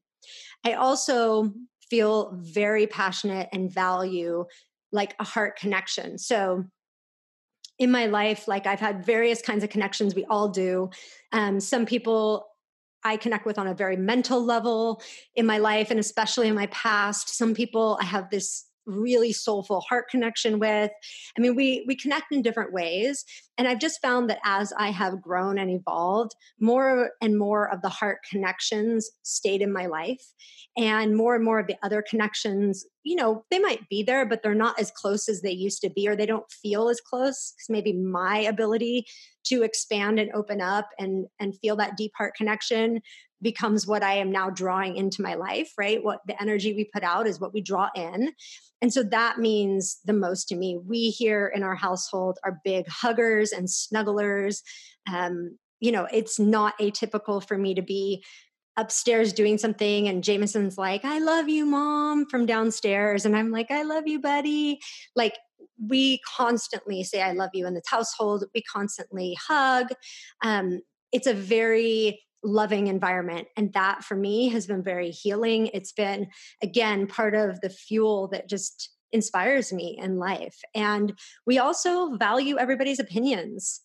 I 0.66 0.74
also 0.74 1.54
feel 1.90 2.34
very 2.36 2.86
passionate 2.86 3.50
and 3.54 3.72
value 3.72 4.46
like 4.92 5.16
a 5.20 5.24
heart 5.24 5.58
connection. 5.58 6.18
So 6.18 6.66
in 7.80 7.92
my 7.92 8.08
life, 8.08 8.48
like 8.48 8.66
I've 8.66 8.80
had 8.80 9.06
various 9.06 9.42
kinds 9.42 9.64
of 9.64 9.70
connections, 9.70 10.16
we 10.16 10.26
all 10.26 10.50
do. 10.50 10.90
Um, 11.32 11.60
some 11.60 11.86
people 11.86 12.47
I 13.08 13.18
connect 13.18 13.46
with 13.46 13.58
on 13.58 13.68
a 13.68 13.74
very 13.74 13.98
mental 13.98 14.44
level 14.44 15.02
in 15.36 15.46
my 15.46 15.58
life 15.58 15.92
and 15.92 16.00
especially 16.00 16.48
in 16.48 16.56
my 16.56 16.68
past. 16.68 17.30
Some 17.30 17.54
people 17.54 17.98
I 18.02 18.06
have 18.06 18.30
this 18.30 18.66
really 18.88 19.34
soulful 19.34 19.82
heart 19.82 20.10
connection 20.10 20.60
with. 20.60 20.92
I 21.38 21.42
mean, 21.42 21.56
we 21.56 21.84
we 21.88 21.96
connect 21.96 22.32
in 22.32 22.42
different 22.42 22.74
ways, 22.74 23.26
and 23.58 23.68
I've 23.68 23.80
just 23.80 24.02
found 24.02 24.30
that 24.30 24.40
as 24.44 24.74
I 24.78 24.90
have 24.92 25.22
grown 25.22 25.60
and 25.60 25.70
evolved, 25.70 26.32
more 26.60 27.12
and 27.22 27.38
more 27.38 27.72
of 27.72 27.82
the 27.82 27.90
heart 27.90 28.20
connections 28.30 29.10
stayed 29.24 29.62
in 29.62 29.72
my 29.72 29.86
life, 29.86 30.34
and 30.76 31.16
more 31.16 31.36
and 31.36 31.44
more 31.44 31.60
of 31.60 31.68
the 31.68 31.78
other 31.84 32.04
connections, 32.08 32.86
you 33.04 33.16
know, 33.16 33.44
they 33.52 33.60
might 33.60 33.88
be 33.90 34.04
there, 34.04 34.26
but 34.26 34.42
they're 34.42 34.56
not 34.56 34.80
as 34.80 34.92
close 34.92 35.30
as 35.30 35.42
they 35.42 35.52
used 35.52 35.82
to 35.82 35.90
be, 35.90 36.08
or 36.08 36.16
they 36.16 36.26
don't 36.26 36.52
feel 36.52 36.90
as 36.90 37.02
close 37.02 37.54
because 37.54 37.70
maybe 37.70 37.94
my 37.94 38.40
ability 38.40 39.06
to 39.46 39.64
expand 39.64 40.20
and 40.20 40.32
open 40.34 40.62
up 40.62 40.90
and 41.00 41.26
and 41.40 41.58
feel 41.60 41.76
that 41.76 41.98
deep 41.98 42.12
heart 42.18 42.34
connection 42.36 43.02
becomes 43.42 43.86
what 43.86 44.04
I 44.04 44.16
am 44.16 44.32
now 44.32 44.50
drawing 44.50 44.96
into 44.96 45.22
my 45.22 45.36
life, 45.36 45.72
right? 45.78 46.04
What 46.04 46.22
the 46.28 46.40
energy 46.42 46.74
we 46.74 46.90
put 46.92 47.04
out 47.04 47.28
is 47.28 47.40
what 47.40 47.54
we 47.54 47.62
draw 47.62 47.90
in. 47.96 48.34
And 48.82 48.92
so 48.92 49.04
that 49.04 49.38
means 49.38 50.00
the 50.06 50.14
most 50.14 50.48
to 50.50 50.56
me. 50.56 50.78
We 50.78 51.10
here 51.10 51.52
in 51.54 51.64
our 51.64 51.76
household 51.76 52.40
are 52.44 52.60
big 52.64 52.88
huggers 52.88 53.52
and 53.52 53.68
snugglers. 53.68 54.62
Um, 55.12 55.58
you 55.80 55.92
know, 55.92 56.08
it's 56.12 56.40
not 56.40 56.78
atypical 56.80 57.46
for 57.46 57.58
me 57.58 57.76
to 57.76 57.82
be 57.82 58.24
upstairs 58.78 59.34
doing 59.34 59.58
something 59.58 60.08
and 60.08 60.24
Jameson's 60.24 60.78
like, 60.78 61.04
I 61.04 61.20
love 61.20 61.50
you, 61.50 61.66
mom, 61.66 62.28
from 62.28 62.46
downstairs. 62.46 63.26
And 63.26 63.36
I'm 63.36 63.52
like, 63.52 63.72
I 63.72 63.82
love 63.82 64.08
you, 64.08 64.22
buddy. 64.22 64.80
Like, 65.16 65.36
we 65.88 66.20
constantly 66.20 67.04
say, 67.04 67.22
I 67.22 67.34
love 67.34 67.50
you 67.54 67.66
in 67.66 67.74
this 67.74 67.88
household. 67.88 68.44
We 68.54 68.62
constantly 68.62 69.38
hug. 69.48 69.90
Um, 70.44 70.82
it's 71.12 71.28
a 71.28 71.34
very 71.34 72.22
loving 72.48 72.88
environment. 72.88 73.48
And 73.56 73.74
that 73.74 74.04
for 74.04 74.16
me 74.16 74.50
has 74.50 74.66
been 74.66 74.82
very 74.82 75.12
healing. 75.12 75.70
It's 75.74 75.92
been, 75.92 76.28
again, 76.64 77.06
part 77.08 77.36
of 77.36 77.62
the 77.62 77.70
fuel 77.70 78.30
that 78.30 78.50
just 78.50 78.90
inspires 79.12 79.72
me 79.72 79.98
in 80.02 80.18
life. 80.18 80.60
And 80.74 81.18
we 81.46 81.60
also 81.60 82.16
value 82.16 82.58
everybody's 82.58 83.00
opinions 83.00 83.82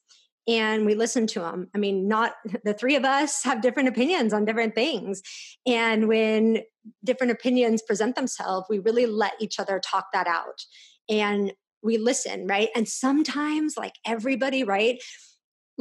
and 0.48 0.86
we 0.86 0.94
listen 0.94 1.26
to 1.28 1.40
them. 1.40 1.68
I 1.74 1.78
mean, 1.78 2.08
not 2.08 2.34
the 2.64 2.74
three 2.74 2.96
of 2.96 3.04
us 3.04 3.42
have 3.44 3.60
different 3.60 3.88
opinions 3.88 4.32
on 4.32 4.44
different 4.44 4.74
things. 4.74 5.22
And 5.66 6.08
when 6.08 6.62
different 7.04 7.32
opinions 7.32 7.82
present 7.82 8.16
themselves, 8.16 8.66
we 8.68 8.78
really 8.78 9.06
let 9.06 9.34
each 9.40 9.58
other 9.58 9.80
talk 9.80 10.06
that 10.12 10.26
out. 10.26 10.64
And 11.08 11.52
we 11.82 11.98
listen, 11.98 12.46
right? 12.46 12.68
And 12.76 12.88
sometimes, 12.88 13.76
like 13.76 13.94
everybody, 14.06 14.62
right? 14.62 15.00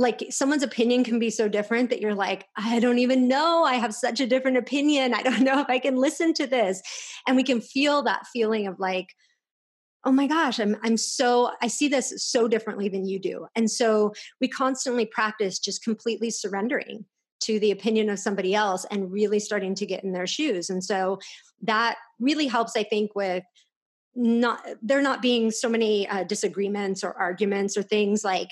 Like 0.01 0.25
someone's 0.29 0.63
opinion 0.63 1.03
can 1.03 1.20
be 1.20 1.29
so 1.29 1.48
different 1.48 1.89
that 1.89 2.01
you're 2.01 2.15
like 2.15 2.48
i 2.58 2.79
don't 2.79 3.00
even 3.00 3.27
know. 3.27 3.63
I 3.63 3.75
have 3.75 3.93
such 3.93 4.20
a 4.20 4.27
different 4.27 4.58
opinion. 4.58 5.13
I 5.13 5.24
don't 5.24 5.41
know 5.48 5.60
if 5.60 5.70
i 5.70 5.79
can 5.79 5.96
listen 5.96 6.34
to 6.36 6.48
this. 6.48 6.81
And 7.27 7.38
we 7.38 7.43
can 7.43 7.62
feel 7.62 8.03
that 8.03 8.27
feeling 8.34 8.67
of 8.67 8.79
like 8.79 9.08
oh 10.03 10.12
my 10.12 10.25
gosh 10.27 10.60
i'm 10.60 10.75
i'm 10.84 10.98
so 10.98 11.51
i 11.62 11.67
see 11.67 11.88
this 11.88 12.13
so 12.17 12.48
differently 12.48 12.89
than 12.89 13.08
you 13.08 13.20
do. 13.20 13.48
And 13.55 13.70
so 13.70 14.13
we 14.41 14.48
constantly 14.48 15.05
practice 15.05 15.60
just 15.60 15.84
completely 15.84 16.29
surrendering 16.29 17.05
to 17.41 17.60
the 17.60 17.72
opinion 17.72 18.10
of 18.10 18.20
somebody 18.20 18.53
else 18.53 18.86
and 18.91 19.12
really 19.12 19.39
starting 19.39 19.74
to 19.74 19.86
get 19.86 20.03
in 20.03 20.12
their 20.12 20.27
shoes. 20.27 20.70
And 20.70 20.84
so 20.84 21.20
that 21.63 21.98
really 22.20 22.48
helps 22.48 22.75
i 22.75 22.84
think 22.84 23.15
with 23.15 23.43
not 24.15 24.65
there 24.81 25.01
not 25.01 25.22
being 25.22 25.51
so 25.51 25.70
many 25.70 26.08
uh, 26.08 26.24
disagreements 26.24 27.03
or 27.03 27.13
arguments 27.13 27.77
or 27.77 27.84
things 27.84 28.24
like 28.24 28.50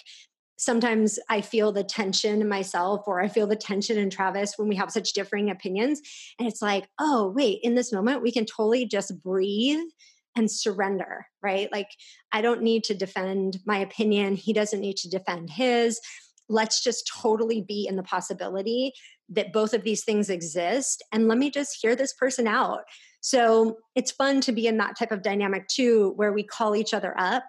sometimes 0.59 1.17
I 1.29 1.39
feel 1.39 1.71
the 1.71 1.85
tension 1.85 2.41
in 2.41 2.49
myself 2.49 3.03
or 3.07 3.21
I 3.21 3.29
feel 3.29 3.47
the 3.47 3.55
tension 3.55 3.97
in 3.97 4.09
Travis 4.09 4.55
when 4.57 4.67
we 4.67 4.75
have 4.75 4.91
such 4.91 5.13
differing 5.13 5.49
opinions. 5.49 6.01
And 6.37 6.47
it's 6.47 6.61
like, 6.61 6.89
oh, 6.99 7.33
wait, 7.33 7.59
in 7.63 7.75
this 7.75 7.93
moment, 7.93 8.21
we 8.21 8.31
can 8.31 8.45
totally 8.45 8.85
just 8.85 9.23
breathe 9.23 9.79
and 10.35 10.51
surrender, 10.51 11.25
right? 11.41 11.71
Like, 11.71 11.87
I 12.33 12.41
don't 12.41 12.61
need 12.61 12.83
to 12.85 12.93
defend 12.93 13.59
my 13.65 13.77
opinion. 13.77 14.35
He 14.35 14.51
doesn't 14.51 14.81
need 14.81 14.97
to 14.97 15.09
defend 15.09 15.49
his. 15.49 16.01
Let's 16.49 16.83
just 16.83 17.09
totally 17.21 17.61
be 17.61 17.87
in 17.87 17.95
the 17.95 18.03
possibility 18.03 18.91
that 19.29 19.53
both 19.53 19.73
of 19.73 19.83
these 19.83 20.03
things 20.03 20.29
exist. 20.29 21.03
And 21.13 21.29
let 21.29 21.37
me 21.37 21.49
just 21.49 21.77
hear 21.81 21.95
this 21.95 22.13
person 22.13 22.47
out 22.47 22.81
So 23.21 23.77
it's 23.95 24.11
fun 24.11 24.41
to 24.41 24.51
be 24.51 24.67
in 24.67 24.77
that 24.77 24.97
type 24.97 25.11
of 25.11 25.21
dynamic 25.21 25.67
too, 25.67 26.13
where 26.15 26.31
we 26.31 26.43
call 26.43 26.75
each 26.75 26.93
other 26.93 27.13
up 27.17 27.43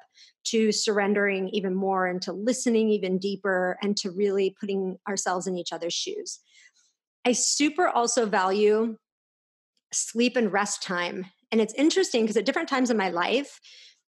to 0.45 0.73
surrendering 0.73 1.49
even 1.51 1.75
more 1.75 2.07
and 2.07 2.21
to 2.23 2.33
listening 2.33 2.89
even 2.91 3.19
deeper 3.19 3.79
and 3.83 3.97
to 3.99 4.11
really 4.11 4.55
putting 4.59 4.99
ourselves 5.09 5.47
in 5.47 5.57
each 5.57 5.73
other's 5.73 5.95
shoes. 5.95 6.41
I 7.25 7.33
super 7.33 7.89
also 7.89 8.27
value 8.27 8.97
sleep 9.93 10.37
and 10.37 10.53
rest 10.53 10.83
time. 10.83 11.27
And 11.53 11.61
it's 11.61 11.75
interesting 11.75 12.23
because 12.23 12.37
at 12.37 12.47
different 12.47 12.69
times 12.69 12.91
in 12.91 12.97
my 12.97 13.11
life, 13.11 13.61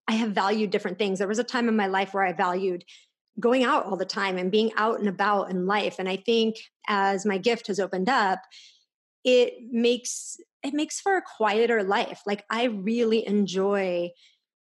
I 0.08 0.12
have 0.12 0.32
valued 0.32 0.70
different 0.70 0.98
things. 0.98 1.18
There 1.18 1.28
was 1.28 1.38
a 1.38 1.44
time 1.44 1.68
in 1.68 1.76
my 1.76 1.86
life 1.86 2.14
where 2.14 2.24
I 2.24 2.32
valued 2.32 2.84
going 3.40 3.64
out 3.64 3.86
all 3.86 3.96
the 3.96 4.04
time 4.04 4.36
and 4.36 4.50
being 4.50 4.72
out 4.76 5.00
and 5.00 5.08
about 5.08 5.50
in 5.50 5.66
life. 5.66 5.96
And 5.98 6.08
I 6.08 6.16
think 6.16 6.56
as 6.88 7.24
my 7.24 7.38
gift 7.38 7.68
has 7.68 7.80
opened 7.80 8.08
up, 8.08 8.40
it 9.24 9.54
makes 9.70 10.36
it 10.62 10.74
makes 10.74 11.00
for 11.00 11.16
a 11.16 11.22
quieter 11.22 11.82
life. 11.82 12.22
Like 12.26 12.44
I 12.50 12.64
really 12.64 13.26
enjoy 13.26 14.10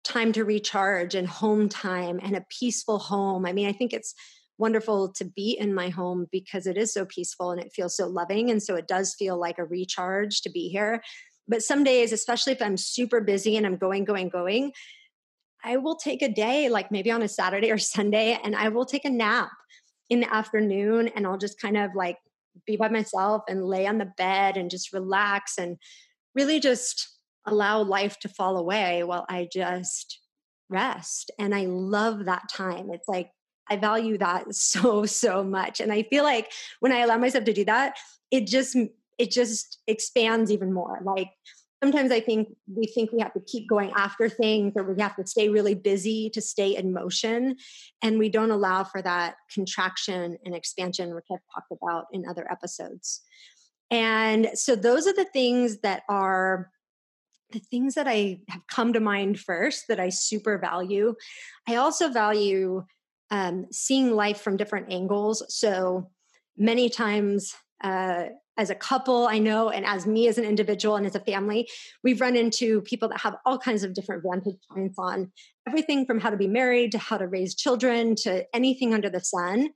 time 0.03 0.31
to 0.33 0.45
recharge 0.45 1.15
and 1.15 1.27
home 1.27 1.67
time 1.67 2.19
and 2.21 2.35
a 2.35 2.45
peaceful 2.59 2.99
home. 2.99 3.45
I 3.45 3.53
mean, 3.53 3.67
I 3.67 3.73
think 3.73 3.93
it's 3.93 4.13
wonderful 4.57 5.11
to 5.13 5.25
be 5.25 5.57
in 5.59 5.73
my 5.73 5.89
home 5.89 6.27
because 6.31 6.67
it 6.67 6.77
is 6.77 6.93
so 6.93 7.05
peaceful 7.05 7.51
and 7.51 7.59
it 7.59 7.73
feels 7.73 7.97
so 7.97 8.07
loving. 8.07 8.49
And 8.49 8.61
so 8.61 8.75
it 8.75 8.87
does 8.87 9.15
feel 9.15 9.37
like 9.37 9.59
a 9.59 9.65
recharge 9.65 10.41
to 10.41 10.49
be 10.49 10.69
here. 10.69 11.03
But 11.47 11.61
some 11.61 11.83
days, 11.83 12.11
especially 12.11 12.53
if 12.53 12.61
I'm 12.61 12.77
super 12.77 13.21
busy 13.21 13.57
and 13.57 13.65
I'm 13.65 13.77
going, 13.77 14.05
going, 14.05 14.29
going, 14.29 14.71
I 15.63 15.77
will 15.77 15.95
take 15.95 16.21
a 16.21 16.29
day, 16.29 16.69
like 16.69 16.91
maybe 16.91 17.11
on 17.11 17.23
a 17.23 17.27
Saturday 17.27 17.71
or 17.71 17.77
Sunday, 17.79 18.39
and 18.43 18.55
I 18.55 18.69
will 18.69 18.85
take 18.85 19.05
a 19.05 19.09
nap 19.09 19.51
in 20.09 20.19
the 20.19 20.33
afternoon 20.33 21.09
and 21.09 21.25
I'll 21.25 21.37
just 21.37 21.59
kind 21.59 21.77
of 21.77 21.91
like 21.95 22.17
be 22.65 22.77
by 22.77 22.89
myself 22.89 23.43
and 23.47 23.65
lay 23.65 23.85
on 23.87 23.97
the 23.97 24.11
bed 24.17 24.57
and 24.57 24.69
just 24.69 24.93
relax 24.93 25.57
and 25.57 25.77
really 26.33 26.59
just 26.59 27.09
allow 27.45 27.81
life 27.81 28.19
to 28.19 28.29
fall 28.29 28.57
away 28.57 29.03
while 29.03 29.25
I 29.29 29.47
just 29.51 30.19
rest. 30.69 31.31
And 31.37 31.53
I 31.53 31.65
love 31.65 32.25
that 32.25 32.49
time. 32.51 32.89
It's 32.91 33.07
like 33.07 33.29
I 33.69 33.77
value 33.77 34.17
that 34.17 34.45
so, 34.55 35.05
so 35.05 35.43
much. 35.43 35.79
And 35.79 35.91
I 35.91 36.03
feel 36.03 36.23
like 36.23 36.51
when 36.79 36.91
I 36.91 36.99
allow 36.99 37.17
myself 37.17 37.45
to 37.45 37.53
do 37.53 37.65
that, 37.65 37.97
it 38.31 38.47
just 38.47 38.75
it 39.17 39.31
just 39.31 39.79
expands 39.87 40.51
even 40.51 40.73
more. 40.73 40.99
Like 41.03 41.29
sometimes 41.83 42.11
I 42.11 42.19
think 42.19 42.49
we 42.67 42.87
think 42.87 43.11
we 43.11 43.19
have 43.19 43.33
to 43.33 43.41
keep 43.41 43.67
going 43.69 43.91
after 43.95 44.29
things 44.29 44.73
or 44.75 44.83
we 44.83 45.01
have 45.01 45.15
to 45.17 45.27
stay 45.27 45.49
really 45.49 45.75
busy 45.75 46.29
to 46.31 46.41
stay 46.41 46.75
in 46.75 46.93
motion. 46.93 47.57
And 48.01 48.17
we 48.17 48.29
don't 48.29 48.51
allow 48.51 48.83
for 48.83 49.01
that 49.01 49.35
contraction 49.53 50.37
and 50.45 50.55
expansion, 50.55 51.13
which 51.13 51.25
I've 51.31 51.39
talked 51.53 51.71
about 51.71 52.05
in 52.11 52.25
other 52.27 52.49
episodes. 52.51 53.21
And 53.91 54.49
so 54.53 54.75
those 54.75 55.05
are 55.05 55.13
the 55.13 55.25
things 55.25 55.79
that 55.81 56.03
are 56.09 56.71
the 57.51 57.59
things 57.59 57.93
that 57.93 58.07
I 58.07 58.39
have 58.49 58.65
come 58.67 58.93
to 58.93 58.99
mind 58.99 59.39
first 59.39 59.85
that 59.87 59.99
I 59.99 60.09
super 60.09 60.57
value. 60.57 61.13
I 61.67 61.75
also 61.75 62.09
value 62.09 62.83
um, 63.29 63.67
seeing 63.71 64.11
life 64.11 64.41
from 64.41 64.57
different 64.57 64.91
angles. 64.91 65.43
So 65.55 66.09
many 66.57 66.89
times, 66.89 67.53
uh, 67.83 68.25
as 68.57 68.69
a 68.69 68.75
couple, 68.75 69.27
I 69.27 69.37
know, 69.37 69.69
and 69.69 69.85
as 69.85 70.07
me 70.07 70.27
as 70.27 70.37
an 70.37 70.45
individual 70.45 70.95
and 70.95 71.05
as 71.05 71.15
a 71.15 71.19
family, 71.19 71.67
we've 72.03 72.21
run 72.21 72.37
into 72.37 72.81
people 72.81 73.09
that 73.09 73.19
have 73.19 73.35
all 73.45 73.57
kinds 73.57 73.83
of 73.83 73.93
different 73.93 74.23
vantage 74.23 74.59
points 74.71 74.95
on 74.97 75.31
everything 75.67 76.05
from 76.05 76.19
how 76.19 76.29
to 76.29 76.37
be 76.37 76.47
married 76.47 76.93
to 76.93 76.97
how 76.97 77.17
to 77.17 77.27
raise 77.27 77.53
children 77.53 78.15
to 78.15 78.45
anything 78.55 78.93
under 78.93 79.09
the 79.09 79.19
sun. 79.19 79.69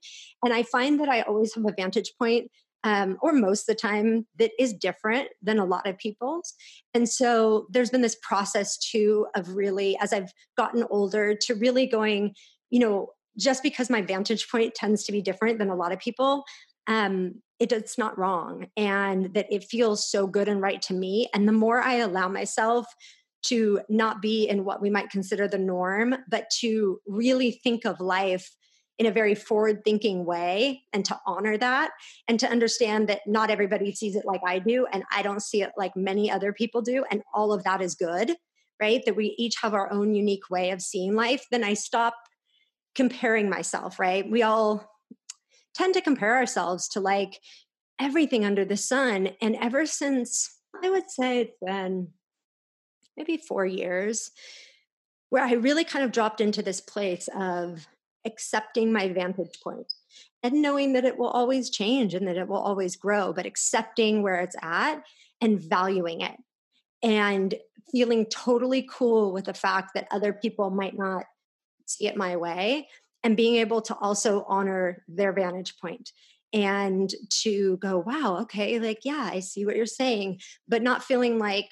And 0.44 0.54
I 0.54 0.64
find 0.64 1.00
that 1.02 1.10
I 1.10 1.22
always 1.22 1.54
have 1.56 1.66
a 1.66 1.74
vantage 1.76 2.14
point 2.18 2.50
um, 2.84 3.18
or 3.22 3.34
most 3.34 3.68
of 3.70 3.76
the 3.76 3.82
time 3.82 4.26
that 4.38 4.52
is 4.58 4.74
different 4.74 5.28
than 5.42 5.60
a 5.60 5.66
lot 5.66 5.86
of 5.86 5.98
people's. 5.98 6.54
And 6.94 7.10
so 7.10 7.68
there's 7.70 7.90
been 7.90 8.02
this 8.02 8.18
process 8.22 8.78
too 8.78 9.28
of 9.36 9.56
really, 9.56 9.98
as 10.00 10.14
I've 10.14 10.32
gotten 10.58 10.86
older, 10.90 11.36
to 11.36 11.56
really 11.56 11.86
going, 11.86 12.36
you 12.70 12.80
know, 12.80 13.10
just 13.38 13.64
because 13.64 13.90
my 13.90 14.02
vantage 14.02 14.50
point 14.50 14.76
tends 14.76 15.04
to 15.06 15.12
be 15.12 15.22
different 15.22 15.60
than 15.60 15.70
a 15.70 15.76
lot 15.76 15.92
of 15.92 16.00
people, 16.00 16.44
um, 16.88 17.42
it, 17.60 17.72
it's 17.72 17.98
not 17.98 18.18
wrong. 18.18 18.68
And 18.78 19.34
that 19.34 19.48
it 19.52 19.64
feels 19.64 20.10
so 20.10 20.28
good 20.28 20.48
and 20.48 20.62
right 20.62 20.82
to 20.84 20.94
me. 20.94 21.30
And 21.34 21.48
the 21.48 21.54
more 21.54 21.82
I 21.82 21.96
allow 21.96 22.28
myself 22.28 22.86
to 23.42 23.82
not 23.90 24.22
be 24.22 24.48
in 24.48 24.66
what 24.66 24.82
we 24.82 24.90
might 24.90 25.10
consider 25.10 25.48
the 25.48 25.58
norm, 25.58 26.16
but 26.30 26.50
to 26.60 27.00
really 27.08 27.52
think 27.52 27.86
of 27.86 28.00
life 28.00 28.50
in 29.00 29.06
a 29.06 29.12
very 29.12 29.34
forward 29.34 29.82
thinking 29.86 30.26
way 30.26 30.84
and 30.92 31.06
to 31.06 31.18
honor 31.26 31.58
that 31.58 31.92
and 32.28 32.38
to 32.42 32.50
understand 32.50 33.08
that 33.08 33.22
not 33.26 33.50
everybody 33.50 33.96
sees 33.96 34.16
it 34.16 34.26
like 34.26 34.42
I 34.46 34.60
do 34.60 34.86
and 34.92 35.04
I 35.12 35.22
don't 35.22 35.42
see 35.42 35.62
it 35.62 35.72
like 35.78 35.96
many 35.96 36.30
other 36.30 36.52
people 36.52 36.82
do 36.82 37.06
and 37.10 37.24
all 37.34 37.54
of 37.54 37.64
that 37.64 37.82
is 37.82 37.96
good 37.96 38.36
right 38.82 39.02
that 39.06 39.16
we 39.16 39.36
each 39.38 39.56
have 39.62 39.74
our 39.74 39.90
own 39.92 40.16
unique 40.16 40.50
way 40.50 40.72
of 40.72 40.82
seeing 40.82 41.16
life 41.16 41.46
then 41.50 41.64
I 41.64 41.76
stop 41.76 42.14
comparing 42.94 43.50
myself 43.50 44.00
right 44.00 44.30
we 44.30 44.44
all 44.44 44.86
tend 45.80 45.94
to 45.94 46.02
compare 46.02 46.36
ourselves 46.36 46.90
to 46.90 47.00
like 47.00 47.40
everything 48.00 48.44
under 48.44 48.66
the 48.66 48.76
sun 48.76 49.30
and 49.42 49.56
ever 49.62 49.86
since 49.86 50.60
I 50.84 50.90
would 50.90 51.10
say 51.10 51.40
it's 51.40 51.58
been 51.66 52.10
maybe 53.16 53.38
4 53.38 53.66
years 53.66 54.32
where 55.30 55.44
I 55.44 55.54
really 55.54 55.86
kind 55.86 56.04
of 56.04 56.12
dropped 56.12 56.42
into 56.42 56.62
this 56.62 56.82
place 56.82 57.30
of 57.34 57.88
accepting 58.26 58.92
my 58.92 59.08
vantage 59.08 59.60
point 59.64 59.94
and 60.44 60.62
knowing 60.62 60.94
that 60.94 61.06
it 61.06 61.18
will 61.18 61.30
always 61.30 61.70
change 61.70 62.14
and 62.14 62.28
that 62.28 62.36
it 62.36 62.50
will 62.50 62.58
always 62.58 62.98
grow, 62.98 63.32
but 63.32 63.46
accepting 63.46 64.22
where 64.22 64.42
it's 64.42 64.58
at 64.62 65.02
and 65.40 65.62
valuing 65.62 66.20
it 66.22 66.38
and 67.02 67.56
feeling 67.90 68.26
totally 68.26 68.86
cool 68.92 69.32
with 69.32 69.46
the 69.46 69.54
fact 69.54 69.92
that 69.94 70.10
other 70.12 70.34
people 70.34 70.70
might 70.72 70.98
not 70.98 71.24
see 71.86 72.08
it 72.08 72.18
my 72.18 72.36
way 72.36 72.88
and 73.24 73.38
being 73.38 73.56
able 73.56 73.82
to 73.82 73.96
also 73.96 74.46
honor 74.48 75.04
their 75.08 75.34
vantage 75.34 75.78
point 75.78 76.12
and 76.52 77.14
to 77.30 77.78
go 77.78 78.00
wow 78.00 78.40
okay 78.42 78.80
like 78.80 79.00
yeah 79.04 79.30
i 79.32 79.40
see 79.40 79.66
what 79.66 79.76
you're 79.76 79.86
saying 79.86 80.40
but 80.68 80.82
not 80.82 81.04
feeling 81.04 81.38
like 81.38 81.70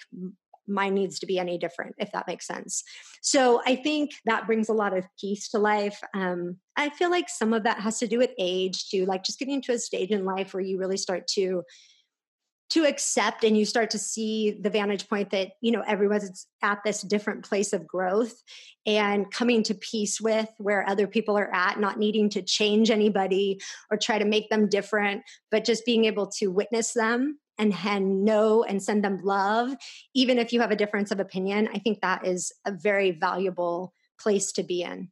mine 0.68 0.94
needs 0.94 1.20
to 1.20 1.26
be 1.26 1.40
any 1.40 1.58
different, 1.58 1.96
if 1.98 2.12
that 2.12 2.28
makes 2.28 2.46
sense. 2.46 2.84
So 3.22 3.62
I 3.66 3.76
think 3.76 4.12
that 4.26 4.46
brings 4.46 4.70
a 4.70 4.74
lot 4.74 4.96
of 4.96 5.06
peace 5.20 5.50
to 5.50 5.60
life. 5.60 6.00
Um, 6.14 6.58
I 6.76 6.90
feel 6.90 7.10
like 7.10 7.30
some 7.30 7.54
of 7.54 7.64
that 7.64 7.80
has 7.80 8.00
to 8.00 8.08
do 8.08 8.18
with 8.18 8.32
age 8.38 8.90
too, 8.90 9.06
like 9.06 9.24
just 9.24 9.40
getting 9.40 9.62
to 9.64 9.74
a 9.74 9.80
stage 9.80 10.12
in 10.12 10.26
life 10.26 10.54
where 10.54 10.62
you 10.62 10.78
really 10.78 10.98
start 10.98 11.28
to 11.30 11.64
to 12.70 12.86
accept 12.86 13.44
and 13.44 13.58
you 13.58 13.66
start 13.66 13.90
to 13.92 14.00
see 14.00 14.52
the 14.52 14.70
vantage 14.70 15.08
point 15.08 15.30
that 15.32 15.52
you 15.62 15.72
know 15.72 15.84
everyone's 15.88 16.48
at 16.62 16.80
this 16.84 17.02
different 17.02 17.46
place 17.46 17.74
of 17.74 17.88
growth 17.88 18.44
and 18.86 19.32
coming 19.32 19.64
to 19.64 19.74
peace 19.74 20.20
with 20.20 20.50
where 20.58 20.88
other 20.88 21.08
people 21.08 21.38
are 21.38 21.54
at 21.54 21.80
not 21.80 21.98
needing 21.98 22.30
to 22.30 22.42
change 22.42 22.92
anybody 22.92 23.60
or 23.90 23.98
try 23.98 24.20
to 24.20 24.26
make 24.26 24.50
them 24.50 24.68
different 24.68 25.22
but 25.50 25.64
just 25.64 25.86
being 25.86 26.06
able 26.06 26.28
to 26.28 26.48
witness 26.48 26.94
them 26.94 27.40
and, 27.58 28.24
know 28.24 28.64
and 28.64 28.82
send 28.82 29.04
them 29.04 29.20
love, 29.24 29.76
even 30.14 30.38
if 30.38 30.54
you 30.54 30.62
have 30.62 30.72
a 30.72 30.76
difference 30.76 31.12
of 31.12 31.20
opinion, 31.20 31.70
I 31.74 31.80
think 31.80 32.02
that 32.02 32.26
is 32.26 32.52
a 32.66 32.72
very 32.72 33.12
valuable 33.12 33.94
place 34.20 34.52
to 34.54 34.64
be 34.64 34.84
in. 34.84 35.10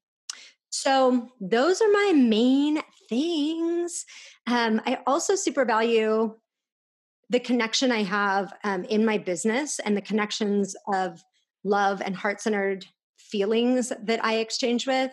So, 0.69 1.29
those 1.39 1.81
are 1.81 1.91
my 1.91 2.11
main 2.13 2.81
things. 3.07 4.05
Um, 4.45 4.81
I 4.85 4.99
also 5.07 5.35
super 5.35 5.63
value 5.63 6.35
the 7.29 7.39
connection 7.39 7.91
I 7.91 8.03
have 8.03 8.53
um, 8.63 8.83
in 8.85 9.05
my 9.05 9.17
business 9.17 9.79
and 9.79 9.95
the 9.95 10.01
connections 10.01 10.75
of 10.93 11.21
love 11.63 12.01
and 12.03 12.15
heart 12.15 12.41
centered 12.41 12.85
feelings 13.17 13.91
that 14.03 14.23
I 14.23 14.35
exchange 14.38 14.85
with 14.85 15.11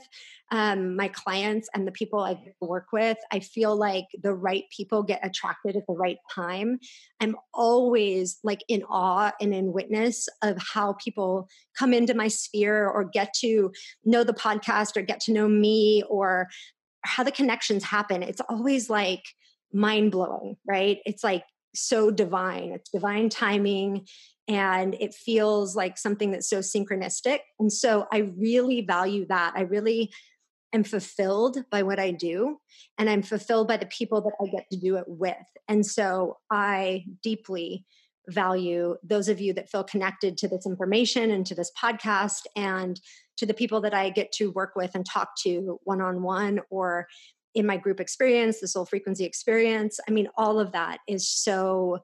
um, 0.53 0.97
my 0.97 1.09
clients 1.09 1.69
and 1.75 1.87
the 1.87 1.93
people 1.93 2.21
I 2.21 2.39
work 2.61 2.89
with, 2.93 3.17
I 3.33 3.41
feel 3.41 3.75
like 3.75 4.05
the 4.23 4.35
right 4.35 4.65
people 4.77 5.03
get 5.03 5.27
attracted 5.27 5.77
at 5.77 5.87
the 5.89 5.95
right 5.95 6.19
time. 6.31 6.79
I'm 7.21 7.37
always 7.55 8.39
like 8.45 8.63
in 8.69 8.83
awe 8.83 9.33
and 9.41 9.55
in 9.55 9.73
witness 9.73 10.29
of 10.43 10.59
how 10.59 10.93
people 11.03 11.49
come 11.79 11.95
into 11.95 12.13
my 12.13 12.29
sphere 12.29 12.87
or 12.87 13.05
get 13.05 13.33
to 13.41 13.73
know 14.05 14.25
the 14.25 14.35
podcast 14.35 14.95
or 14.99 15.03
get 15.03 15.21
to 15.21 15.33
know 15.33 15.49
me 15.49 16.03
or 16.11 16.49
how 17.03 17.25
the 17.25 17.33
connections 17.33 17.83
happen. 17.83 18.23
It's 18.23 18.43
always 18.51 18.91
like 18.91 19.25
mind 19.73 20.13
blowing, 20.13 20.57
right? 20.69 20.99
It's 21.07 21.25
like 21.25 21.45
so 21.75 22.11
divine. 22.11 22.73
It's 22.73 22.91
divine 22.91 23.29
timing 23.29 24.07
and 24.49 24.95
it 25.01 25.15
feels 25.15 25.77
like 25.77 25.99
something 25.99 26.33
that's 26.33 26.49
so 26.49 26.59
synchronistic. 26.59 27.39
And 27.59 27.73
so 27.73 28.07
I 28.13 28.31
really 28.37 28.81
value 28.83 29.27
that. 29.29 29.55
I 29.57 29.63
really 29.63 30.13
am 30.73 30.85
fulfilled 30.85 31.59
by 31.71 31.83
what 31.83 31.99
I 31.99 32.11
do 32.11 32.59
and 32.99 33.09
I'm 33.09 33.23
fulfilled 33.23 33.69
by 33.69 33.77
the 33.77 33.87
people 33.87 34.23
that 34.23 34.33
I 34.41 34.51
get 34.51 34.67
to 34.71 34.79
do 34.79 34.97
it 34.97 35.05
with. 35.07 35.37
And 35.69 35.85
so 35.85 36.39
I 36.51 37.05
deeply 37.23 37.85
value 38.29 38.97
those 39.03 39.29
of 39.29 39.41
you 39.41 39.53
that 39.53 39.71
feel 39.71 39.85
connected 39.85 40.37
to 40.39 40.49
this 40.49 40.65
information 40.67 41.31
and 41.31 41.45
to 41.47 41.55
this 41.55 41.71
podcast 41.81 42.47
and 42.57 43.01
to 43.37 43.47
the 43.47 43.55
people 43.55 43.81
that 43.81 43.95
I 43.95 44.11
get 44.11 44.33
to 44.33 44.53
work 44.53 44.73
with 44.77 44.93
and 44.95 45.05
talk 45.05 45.31
to 45.43 45.81
one 45.85 46.01
on 46.01 46.23
one 46.23 46.61
or 46.71 47.09
in 47.55 47.67
my 47.67 47.77
group 47.77 48.01
experience, 48.01 48.61
the 48.61 48.69
soul 48.69 48.85
frequency 48.85 49.25
experience. 49.25 50.01
I 50.09 50.11
mean, 50.11 50.29
all 50.37 50.59
of 50.59 50.73
that 50.73 50.99
is 51.07 51.29
so 51.29 51.99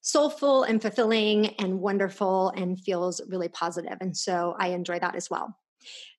soulful 0.00 0.62
and 0.62 0.80
fulfilling 0.80 1.48
and 1.60 1.80
wonderful 1.80 2.52
and 2.56 2.80
feels 2.80 3.20
really 3.28 3.48
positive. 3.48 3.98
And 4.00 4.16
so 4.16 4.56
I 4.58 4.68
enjoy 4.68 4.98
that 4.98 5.14
as 5.14 5.28
well. 5.30 5.56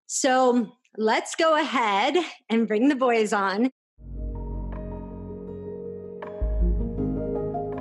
So 0.07 0.71
let's 0.97 1.35
go 1.35 1.59
ahead 1.59 2.15
and 2.49 2.67
bring 2.67 2.89
the 2.89 2.95
boys 2.95 3.33
on. 3.33 3.69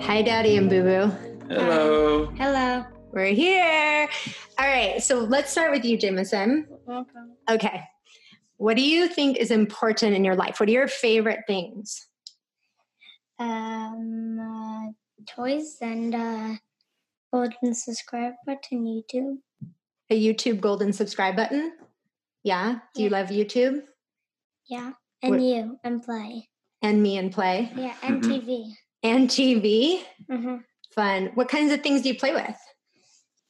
Hi, 0.02 0.22
Daddy 0.22 0.56
and 0.56 0.70
Boo 0.70 0.82
Boo. 0.82 1.54
Hello. 1.54 2.26
Hello. 2.36 2.84
We're 3.12 3.34
here. 3.34 4.08
All 4.58 4.66
right. 4.66 5.02
So 5.02 5.20
let's 5.20 5.50
start 5.50 5.72
with 5.72 5.84
you, 5.84 5.98
Jameson. 5.98 6.66
Welcome. 6.86 7.32
Okay. 7.50 7.82
What 8.60 8.76
do 8.76 8.82
you 8.82 9.08
think 9.08 9.38
is 9.38 9.50
important 9.50 10.14
in 10.14 10.22
your 10.22 10.36
life? 10.36 10.60
What 10.60 10.68
are 10.68 10.72
your 10.72 10.86
favorite 10.86 11.40
things? 11.46 12.06
Um, 13.38 14.38
uh, 14.38 14.92
toys 15.34 15.78
and 15.80 16.14
uh, 16.14 16.50
golden 17.32 17.72
subscribe 17.74 18.34
button 18.46 18.84
YouTube. 18.84 19.38
A 20.10 20.22
YouTube 20.22 20.60
golden 20.60 20.92
subscribe 20.92 21.36
button? 21.36 21.72
Yeah. 22.44 22.80
Do 22.94 23.02
you 23.02 23.08
love 23.08 23.28
YouTube? 23.28 23.80
Yeah, 24.68 24.92
and 25.22 25.30
What- 25.30 25.40
you 25.40 25.78
and 25.82 26.02
play. 26.02 26.50
And 26.82 27.02
me 27.02 27.16
and 27.16 27.32
play? 27.32 27.72
Yeah, 27.74 27.96
and 28.02 28.22
Mhm. 28.22 28.28
TV. 28.30 28.74
And 29.02 29.30
TV? 29.30 30.04
Mm-hmm. 30.30 30.56
Fun. 30.94 31.30
What 31.34 31.48
kinds 31.48 31.72
of 31.72 31.82
things 31.82 32.02
do 32.02 32.08
you 32.08 32.18
play 32.18 32.34
with? 32.34 32.56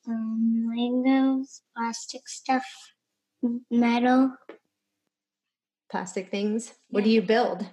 Um, 0.07 0.70
Legos, 0.73 1.62
plastic 1.77 2.29
stuff, 2.29 2.64
metal, 3.73 4.37
Plastic 5.90 6.31
things? 6.31 6.72
What 6.90 7.05
do 7.05 7.11
you 7.11 7.22
build? 7.22 7.66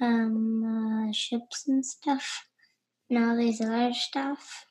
um, 0.00 1.08
uh, 1.08 1.12
ships 1.12 1.66
and 1.66 1.84
stuff, 1.84 2.44
and 3.10 3.18
all 3.24 3.36
these 3.36 3.60
other 3.60 3.92
stuff. 3.92 4.64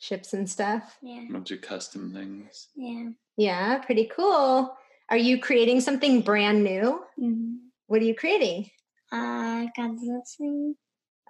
Ships 0.00 0.32
and 0.32 0.48
stuff? 0.50 0.96
Yeah, 1.02 1.22
A 1.28 1.32
bunch 1.32 1.50
of 1.52 1.60
custom 1.60 2.12
things. 2.12 2.68
yeah. 2.76 3.10
Yeah, 3.36 3.78
pretty 3.78 4.06
cool. 4.14 4.76
Are 5.10 5.16
you 5.16 5.40
creating 5.40 5.80
something 5.80 6.22
brand 6.22 6.64
new? 6.64 7.04
Mm-hmm. 7.20 7.54
What 7.86 8.00
are 8.02 8.04
you 8.04 8.16
creating? 8.16 8.68
Uh, 9.12 9.66
Godzilla 9.78 10.24
scene. 10.26 10.74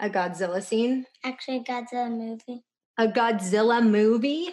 A 0.00 0.08
Godzilla 0.08 0.62
scene? 0.62 1.04
Actually, 1.22 1.60
Godzilla 1.60 2.10
movie. 2.10 2.64
A 2.96 3.08
Godzilla 3.08 3.86
movie? 3.86 4.48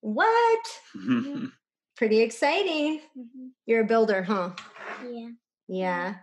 What? 0.00 0.66
Pretty 1.96 2.20
exciting. 2.20 3.00
Mm-hmm. 3.18 3.46
You're 3.64 3.82
a 3.82 3.86
builder, 3.86 4.22
huh? 4.22 4.50
Yeah. 5.10 5.30
Yeah. 5.68 6.14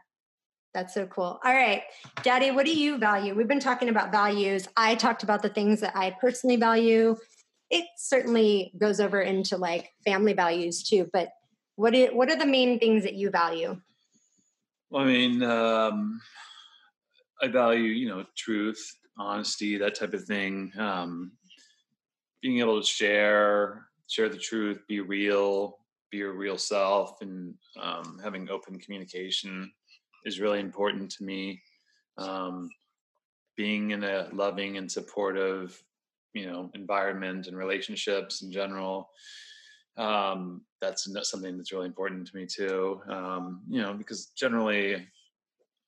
That's 0.73 0.93
so 0.93 1.08
cool. 1.08 1.39
All 1.43 1.53
right. 1.53 1.84
Daddy, 2.21 2.51
what 2.51 2.65
do 2.65 2.77
you 2.77 2.97
value? 2.97 3.34
We've 3.34 3.47
been 3.47 3.62
talking 3.62 3.88
about 3.88 4.12
values. 4.12 4.67
I 4.75 4.95
talked 4.95 5.23
about 5.23 5.41
the 5.41 5.49
things 5.49 5.79
that 5.79 5.95
I 5.95 6.13
personally 6.19 6.58
value. 6.58 7.15
It 7.69 7.86
certainly 7.97 8.73
goes 8.77 8.99
over 8.99 9.21
into 9.21 9.55
like 9.55 9.91
family 10.03 10.34
values 10.34 10.84
too, 10.84 11.10
but 11.13 11.29
what 11.77 11.95
are, 11.95 12.08
what 12.08 12.29
are 12.29 12.38
the 12.38 12.45
main 12.45 12.77
things 12.77 13.03
that 13.03 13.13
you 13.13 13.29
value? 13.29 13.79
Well, 14.89 15.03
I 15.03 15.08
mean, 15.08 15.43
um, 15.43 16.21
I 17.41 17.47
value, 17.47 17.84
you 17.84 18.10
know, 18.10 18.25
truth, 18.36 18.97
honesty, 19.17 19.77
that 19.77 19.95
type 19.95 20.13
of 20.13 20.25
thing. 20.25 20.73
Um, 20.77 21.31
being 22.41 22.60
able 22.60 22.81
to 22.81 22.86
share, 22.86 23.88
share 24.08 24.29
the 24.29 24.38
truth, 24.38 24.79
be 24.88 24.99
real, 24.99 25.79
be 26.15 26.19
your 26.19 26.34
real 26.34 26.58
self, 26.58 27.21
and 27.21 27.54
um, 27.82 28.19
having 28.23 28.49
open 28.49 28.80
communication 28.80 29.71
is 30.23 30.39
really 30.39 30.60
important 30.60 31.12
to 31.12 31.23
me. 31.23 31.62
Um, 32.17 32.69
being 33.58 33.91
in 33.91 34.04
a 34.04 34.30
loving 34.32 34.78
and 34.78 34.91
supportive, 34.91 35.82
you 36.34 36.45
know, 36.45 36.69
environment 36.73 37.47
and 37.47 37.58
relationships 37.58 38.41
in 38.41 38.51
general 38.51 39.10
um, 39.97 40.62
that's 40.82 41.08
something 41.23 41.58
that's 41.58 41.71
really 41.71 41.86
important 41.86 42.28
to 42.28 42.36
me 42.36 42.45
too. 42.45 43.01
Um, 43.10 43.62
you 43.69 43.82
know, 43.82 43.93
because 43.93 44.28
generally 44.38 44.95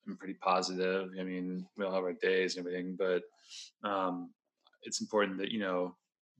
I'm 0.08 0.18
pretty 0.18 0.36
positive. 0.36 1.12
I 1.20 1.24
mean, 1.24 1.66
we 1.78 1.86
all 1.86 1.94
have 1.94 2.04
our 2.04 2.14
days 2.14 2.56
and 2.56 2.66
everything, 2.66 2.98
but 2.98 3.24
um, 3.88 4.32
it's 4.84 5.02
important 5.02 5.38
that 5.40 5.52
you 5.52 5.60
know, 5.60 5.96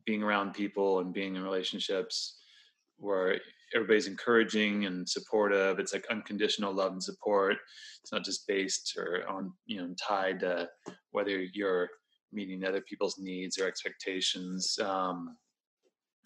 being 0.06 0.24
around 0.24 0.54
people 0.54 1.00
and 1.00 1.14
being 1.14 1.36
in 1.36 1.44
relationships 1.44 2.38
where 2.98 3.40
everybody's 3.76 4.08
encouraging 4.08 4.86
and 4.86 5.08
supportive. 5.08 5.80
It's 5.80 5.94
like 5.94 6.06
unconditional 6.10 6.74
love 6.74 6.94
and 6.94 7.04
support. 7.04 7.58
It's 8.02 8.12
not 8.12 8.24
just 8.24 8.48
based 8.48 8.98
or 8.98 9.28
on 9.30 9.54
you 9.66 9.82
know 9.82 9.94
tied 10.02 10.40
to 10.42 10.70
whether 11.12 11.40
you're 11.54 11.90
meeting 12.32 12.64
other 12.64 12.82
people's 12.82 13.18
needs 13.18 13.58
or 13.58 13.68
expectations. 13.68 14.78
Um, 14.82 15.38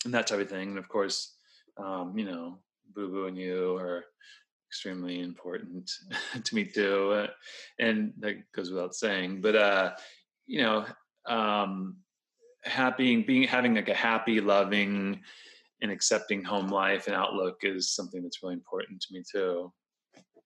and 0.05 0.13
that 0.13 0.27
type 0.27 0.39
of 0.39 0.49
thing. 0.49 0.69
And 0.69 0.77
of 0.79 0.89
course, 0.89 1.35
um, 1.77 2.17
you 2.17 2.25
know, 2.25 2.59
Boo 2.95 3.09
Boo 3.09 3.27
and 3.27 3.37
you 3.37 3.75
are 3.77 4.03
extremely 4.69 5.19
important 5.19 5.91
to 6.43 6.55
me 6.55 6.65
too, 6.65 7.11
uh, 7.11 7.27
and 7.79 8.13
that 8.19 8.35
goes 8.55 8.71
without 8.71 8.95
saying. 8.95 9.41
But 9.41 9.55
uh, 9.55 9.91
you 10.47 10.61
know, 10.61 10.85
um, 11.27 11.97
happy 12.63 13.21
being 13.21 13.43
having 13.47 13.75
like 13.75 13.89
a 13.89 13.93
happy, 13.93 14.41
loving, 14.41 15.21
and 15.81 15.91
accepting 15.91 16.43
home 16.43 16.67
life 16.67 17.07
and 17.07 17.15
outlook 17.15 17.57
is 17.63 17.89
something 17.91 18.21
that's 18.23 18.41
really 18.43 18.53
important 18.53 19.01
to 19.01 19.13
me 19.13 19.23
too. 19.29 19.71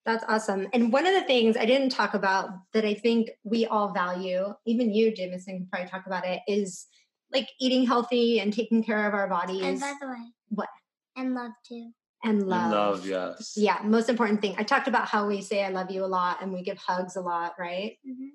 That's 0.06 0.24
awesome. 0.28 0.68
And 0.74 0.94
one 0.94 1.08
of 1.08 1.14
the 1.14 1.24
things 1.24 1.58
I 1.58 1.66
didn't 1.66 1.90
talk 1.90 2.14
about 2.14 2.50
that 2.74 2.86
I 2.86 2.94
think 2.94 3.32
we 3.44 3.66
all 3.66 3.92
value, 3.92 4.54
even 4.66 4.94
you, 4.94 5.12
Jameson, 5.14 5.58
can 5.58 5.68
probably 5.72 5.90
talk 5.90 6.06
about 6.06 6.26
it, 6.26 6.42
is 6.48 6.86
like 7.32 7.50
eating 7.60 7.86
healthy 7.88 8.40
and 8.40 8.54
taking 8.54 8.84
care 8.84 9.08
of 9.08 9.14
our 9.16 9.28
bodies 9.28 9.64
And 9.64 9.80
by 9.80 9.94
the 10.00 10.08
way, 10.08 10.32
What? 10.50 10.70
And 11.18 11.34
love 11.34 11.52
too. 11.68 11.92
and 12.24 12.42
And 12.42 12.48
love. 12.50 12.72
love, 12.72 13.08
yes. 13.08 13.54
Yeah, 13.58 13.80
most 13.84 14.08
important 14.10 14.42
thing. 14.42 14.54
I 14.60 14.64
talked 14.64 14.88
about 14.88 15.08
how 15.08 15.28
we 15.28 15.42
say 15.42 15.64
I 15.64 15.70
love 15.70 15.90
you 15.90 16.06
a 16.06 16.08
lot 16.08 16.42
and 16.42 16.54
we 16.54 16.62
give 16.62 16.78
hugs 16.78 17.16
a 17.16 17.22
lot, 17.22 17.54
right? 17.58 17.98
Mm-hmm. 18.08 18.28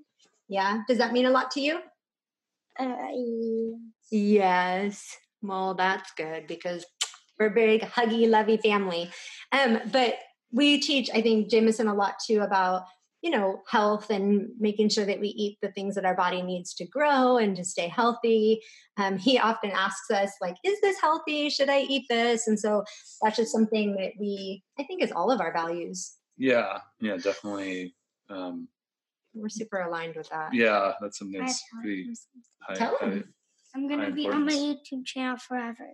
Yeah. 0.49 0.83
Does 0.89 0.99
that 0.99 1.13
mean 1.13 1.27
a 1.27 1.31
lot 1.31 1.53
to 1.53 1.61
you? 1.61 1.79
Uh, 2.79 2.97
yeah. 3.15 3.77
Yes. 4.11 5.17
Well, 5.43 5.75
that's 5.75 6.11
good 6.17 6.47
because 6.47 6.85
we're 7.39 7.47
a 7.47 7.51
very 7.53 7.79
huggy, 7.79 8.29
lovey 8.29 8.59
family. 8.59 9.11
Um, 9.53 9.81
but 9.93 10.15
we 10.53 10.81
teach, 10.81 11.09
I 11.15 11.23
think, 11.23 11.51
Jameson 11.51 11.89
a 11.89 11.95
lot 11.95 12.15
too 12.27 12.41
about, 12.41 12.83
you 13.23 13.31
know, 13.31 13.63
health 13.69 14.11
and 14.11 14.49
making 14.59 14.89
sure 14.91 15.05
that 15.05 15.21
we 15.21 15.29
eat 15.29 15.59
the 15.63 15.71
things 15.73 15.95
that 15.95 16.05
our 16.05 16.15
body 16.17 16.43
needs 16.43 16.75
to 16.75 16.87
grow 16.87 17.37
and 17.39 17.57
to 17.57 17.65
stay 17.65 17.89
healthy. 17.89 18.61
Um, 18.97 19.17
he 19.19 19.39
often 19.39 19.71
asks 19.71 20.11
us, 20.11 20.33
like, 20.41 20.57
is 20.65 20.81
this 20.81 21.01
healthy? 21.01 21.49
Should 21.51 21.69
I 21.71 21.81
eat 21.81 22.05
this? 22.11 22.47
And 22.47 22.59
so 22.59 22.85
that's 23.23 23.37
just 23.37 23.53
something 23.53 23.95
that 23.97 24.13
we, 24.19 24.63
I 24.79 24.85
think, 24.85 25.03
is 25.03 25.13
all 25.13 25.31
of 25.31 25.41
our 25.41 25.53
values. 25.53 26.17
Yeah, 26.37 26.79
yeah, 27.01 27.17
definitely. 27.17 27.95
Um, 28.31 28.69
We're 29.35 29.49
super 29.51 29.81
aligned 29.81 30.17
with 30.17 30.29
that. 30.31 30.53
yeah, 30.55 30.93
that's 31.01 31.19
something 31.19 31.41
I 31.41 31.45
that's 31.47 31.63
tell 31.71 31.81
pretty 31.83 32.11
high. 32.63 32.75
Tell 32.75 32.97
high- 32.99 33.07
him. 33.07 33.35
I'm 33.75 33.89
gonna 33.89 34.11
be 34.11 34.29
on 34.29 34.45
my. 34.47 34.53
YouTube 34.53 35.07
channel 35.07 35.37
forever. 35.37 35.89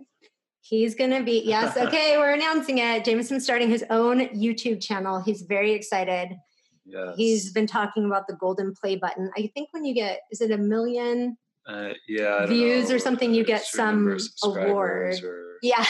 He's 0.69 0.95
going 0.95 1.11
to 1.11 1.23
be, 1.23 1.43
yes, 1.45 1.77
okay, 1.77 2.17
we're 2.19 2.35
announcing 2.35 2.79
it. 2.79 3.05
Jameson's 3.05 3.45
starting 3.45 3.71
his 3.71 3.85
own 3.91 4.21
YouTube 4.29 4.83
channel. 4.83 5.23
He's 5.23 5.43
very 5.43 5.73
excited. 5.73 6.37
Yes. 6.85 7.15
He's 7.17 7.53
been 7.53 7.67
talking 7.67 8.05
about 8.05 8.27
the 8.27 8.35
golden 8.35 8.75
play 8.75 8.97
button. 8.97 9.31
I 9.37 9.51
think 9.55 9.69
when 9.73 9.85
you 9.85 9.95
get, 9.95 10.21
is 10.31 10.41
it 10.41 10.51
a 10.51 10.59
million? 10.59 11.37
Uh, 11.67 11.91
yeah, 12.09 12.35
I 12.35 12.39
don't 12.41 12.49
views 12.49 12.91
or 12.91 12.99
something, 12.99 13.35
you 13.35 13.45
get 13.45 13.65
certain 13.65 13.87
number 13.87 14.13
of 14.15 14.23
some 14.23 14.57
award. 14.57 15.21
or 15.23 15.46
Yeah. 15.63 15.85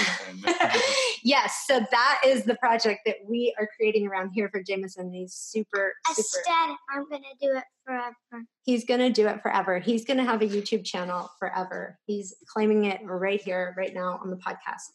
yes, 1.22 1.64
so 1.66 1.80
that 1.90 2.20
is 2.24 2.44
the 2.44 2.56
project 2.56 3.00
that 3.06 3.16
we 3.28 3.54
are 3.58 3.68
creating 3.76 4.06
around 4.06 4.30
here 4.34 4.48
for 4.48 4.62
Jameson. 4.62 5.12
He's 5.12 5.34
super, 5.34 5.94
super. 6.08 6.18
Instead, 6.18 6.76
I'm 6.90 7.08
gonna 7.08 7.24
do 7.40 7.56
it 7.56 7.64
forever. 7.86 8.44
He's 8.64 8.84
going 8.84 9.00
to 9.00 9.10
do 9.10 9.28
it 9.28 9.40
forever. 9.42 9.78
He's 9.78 10.04
going 10.04 10.18
to 10.18 10.24
have 10.24 10.42
a 10.42 10.46
YouTube 10.46 10.84
channel 10.84 11.30
forever. 11.38 11.98
He's 12.06 12.34
claiming 12.46 12.84
it 12.84 13.00
right 13.04 13.40
here, 13.40 13.74
right 13.78 13.94
now 13.94 14.18
on 14.22 14.30
the 14.30 14.36
podcast. 14.36 14.90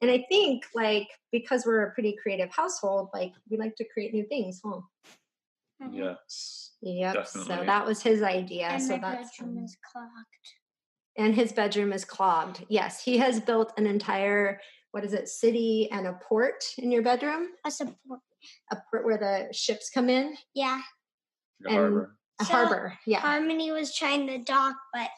And 0.00 0.10
I 0.10 0.24
think, 0.28 0.64
like, 0.74 1.08
because 1.30 1.64
we're 1.64 1.84
a 1.84 1.92
pretty 1.92 2.16
creative 2.20 2.50
household, 2.50 3.10
like, 3.14 3.32
we 3.48 3.56
like 3.56 3.76
to 3.76 3.84
create 3.92 4.12
new 4.12 4.24
things, 4.24 4.60
huh? 4.64 4.80
Mhm. 5.82 5.94
yes. 5.94 6.72
Yep. 6.80 7.26
So 7.26 7.44
that 7.44 7.86
was 7.86 8.02
his 8.02 8.22
idea. 8.22 8.68
And 8.68 8.82
so 8.82 8.96
my 8.96 9.16
that's 9.16 9.38
bedroom 9.38 9.58
um, 9.58 9.64
is 9.64 9.76
clogged. 9.92 10.10
And 11.18 11.34
his 11.34 11.52
bedroom 11.52 11.92
is 11.92 12.04
clogged. 12.04 12.64
Yes, 12.68 13.02
he 13.02 13.18
has 13.18 13.40
built 13.40 13.72
an 13.76 13.86
entire 13.86 14.60
what 14.92 15.04
is 15.04 15.12
it, 15.12 15.28
city 15.28 15.86
and 15.92 16.06
a 16.06 16.14
port 16.26 16.64
in 16.78 16.90
your 16.90 17.02
bedroom, 17.02 17.48
A 17.66 17.70
support. 17.70 18.20
a 18.72 18.76
port 18.90 19.04
where 19.04 19.18
the 19.18 19.52
ships 19.52 19.90
come 19.90 20.08
in, 20.08 20.34
Yeah. 20.54 20.80
The 21.60 21.68
And- 21.68 21.76
harbor. 21.78 22.16
a 22.40 22.44
So, 22.46 22.52
harbor. 22.54 22.98
Yeah. 23.06 23.20
Harmony 23.20 23.70
was 23.70 23.94
trying 23.94 24.26
to 24.28 24.38
dock, 24.38 24.76
but 24.94 25.10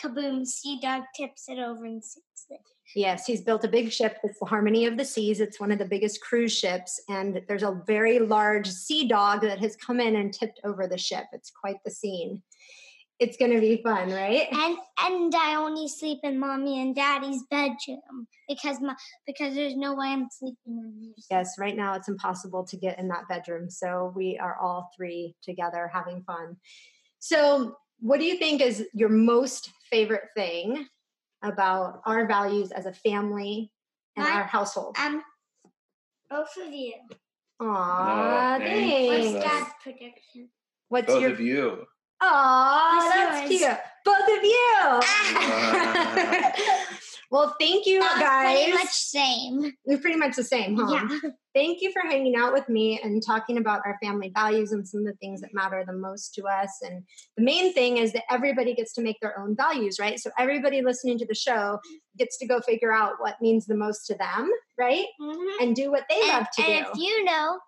kaboom! 0.00 0.46
Sea 0.46 0.78
Dog 0.80 1.02
tips 1.14 1.48
it 1.48 1.58
over 1.58 1.84
and 1.84 2.02
sinks 2.02 2.46
it. 2.48 2.60
Yes, 2.94 3.26
he's 3.26 3.42
built 3.42 3.64
a 3.64 3.68
big 3.68 3.92
ship. 3.92 4.16
It's 4.24 4.38
the 4.38 4.46
Harmony 4.46 4.86
of 4.86 4.96
the 4.96 5.04
Seas. 5.04 5.40
It's 5.40 5.60
one 5.60 5.72
of 5.72 5.78
the 5.78 5.84
biggest 5.84 6.22
cruise 6.22 6.56
ships, 6.56 6.98
and 7.10 7.42
there's 7.48 7.62
a 7.64 7.82
very 7.86 8.18
large 8.20 8.68
sea 8.70 9.06
dog 9.06 9.42
that 9.42 9.58
has 9.58 9.76
come 9.76 10.00
in 10.00 10.16
and 10.16 10.32
tipped 10.32 10.60
over 10.64 10.86
the 10.86 10.96
ship. 10.96 11.24
It's 11.32 11.50
quite 11.50 11.82
the 11.84 11.90
scene. 11.90 12.42
It's 13.20 13.36
going 13.36 13.50
to 13.52 13.60
be 13.60 13.80
fun, 13.82 14.10
right? 14.10 14.46
And 14.52 14.76
and 15.00 15.34
I 15.34 15.56
only 15.56 15.88
sleep 15.88 16.20
in 16.22 16.38
mommy 16.38 16.80
and 16.80 16.94
daddy's 16.94 17.42
bedroom 17.50 18.26
because 18.48 18.80
my 18.80 18.94
because 19.26 19.54
there's 19.54 19.76
no 19.76 19.94
way 19.94 20.08
I'm 20.08 20.28
sleeping 20.30 20.56
in 20.66 20.94
yours. 21.02 21.26
Yes, 21.30 21.54
right 21.58 21.76
now 21.76 21.94
it's 21.94 22.08
impossible 22.08 22.64
to 22.66 22.76
get 22.76 22.98
in 22.98 23.08
that 23.08 23.28
bedroom. 23.28 23.70
So 23.70 24.12
we 24.14 24.38
are 24.38 24.56
all 24.60 24.90
three 24.96 25.34
together 25.42 25.90
having 25.92 26.22
fun. 26.22 26.56
So, 27.18 27.76
what 28.00 28.20
do 28.20 28.24
you 28.24 28.36
think 28.36 28.60
is 28.60 28.86
your 28.94 29.08
most 29.08 29.70
favorite 29.90 30.28
thing 30.36 30.86
about 31.42 32.00
our 32.06 32.26
values 32.28 32.70
as 32.70 32.86
a 32.86 32.92
family 32.92 33.72
and 34.16 34.24
My- 34.26 34.32
our 34.32 34.44
household? 34.44 34.96
Um, 34.98 35.22
both 36.30 36.56
of 36.64 36.72
you. 36.72 36.94
Aw, 37.60 38.54
Oh, 38.54 38.58
thanks. 38.58 39.08
What's 39.08 39.32
thanks. 39.32 39.44
dad's 39.44 39.74
prediction? 39.82 40.48
What's 40.88 41.06
Both 41.08 41.22
your 41.22 41.32
of 41.32 41.40
you. 41.40 41.86
Aw, 42.20 42.96
What's 42.96 43.14
that's 43.14 43.50
yours? 43.50 43.60
cute. 43.60 43.78
Both 44.04 44.38
of 44.38 44.44
you. 44.44 45.00
well, 47.30 47.54
thank 47.60 47.86
you 47.86 48.00
Uh, 48.02 48.18
guys. 48.18 48.56
Pretty 48.64 48.72
much 48.72 48.90
same. 48.92 49.72
We're 49.84 49.98
pretty 49.98 50.16
much 50.16 50.34
the 50.36 50.44
same, 50.44 50.76
huh? 50.76 51.06
Yeah. 51.10 51.30
Thank 51.54 51.80
you 51.82 51.90
for 51.92 52.02
hanging 52.02 52.36
out 52.36 52.52
with 52.52 52.68
me 52.68 53.00
and 53.02 53.20
talking 53.24 53.58
about 53.58 53.80
our 53.84 53.98
family 54.00 54.30
values 54.32 54.70
and 54.70 54.86
some 54.86 55.00
of 55.00 55.06
the 55.06 55.14
things 55.14 55.40
that 55.40 55.52
matter 55.52 55.82
the 55.84 55.92
most 55.92 56.32
to 56.34 56.44
us. 56.44 56.70
And 56.82 57.02
the 57.36 57.42
main 57.42 57.72
thing 57.72 57.96
is 57.96 58.12
that 58.12 58.22
everybody 58.30 58.74
gets 58.74 58.92
to 58.94 59.00
make 59.02 59.16
their 59.20 59.36
own 59.40 59.56
values, 59.56 59.98
right? 59.98 60.20
So 60.20 60.30
everybody 60.38 60.82
listening 60.82 61.18
to 61.18 61.26
the 61.26 61.34
show 61.34 61.80
gets 62.16 62.38
to 62.38 62.46
go 62.46 62.60
figure 62.60 62.92
out 62.92 63.14
what 63.18 63.42
means 63.42 63.66
the 63.66 63.74
most 63.74 64.06
to 64.06 64.14
them, 64.14 64.48
right? 64.78 65.06
Mhm. 65.20 65.46
And 65.60 65.74
do 65.74 65.90
what 65.90 66.04
they 66.08 66.20
And, 66.20 66.28
love 66.28 66.46
to 66.58 66.62
and 66.62 66.68
do. 66.68 66.72
And 66.74 66.86
if 66.86 66.96
you 67.02 67.24
know, 67.24 67.58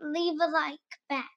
leave 0.00 0.38
a 0.38 0.46
like 0.48 0.78
back 1.08 1.30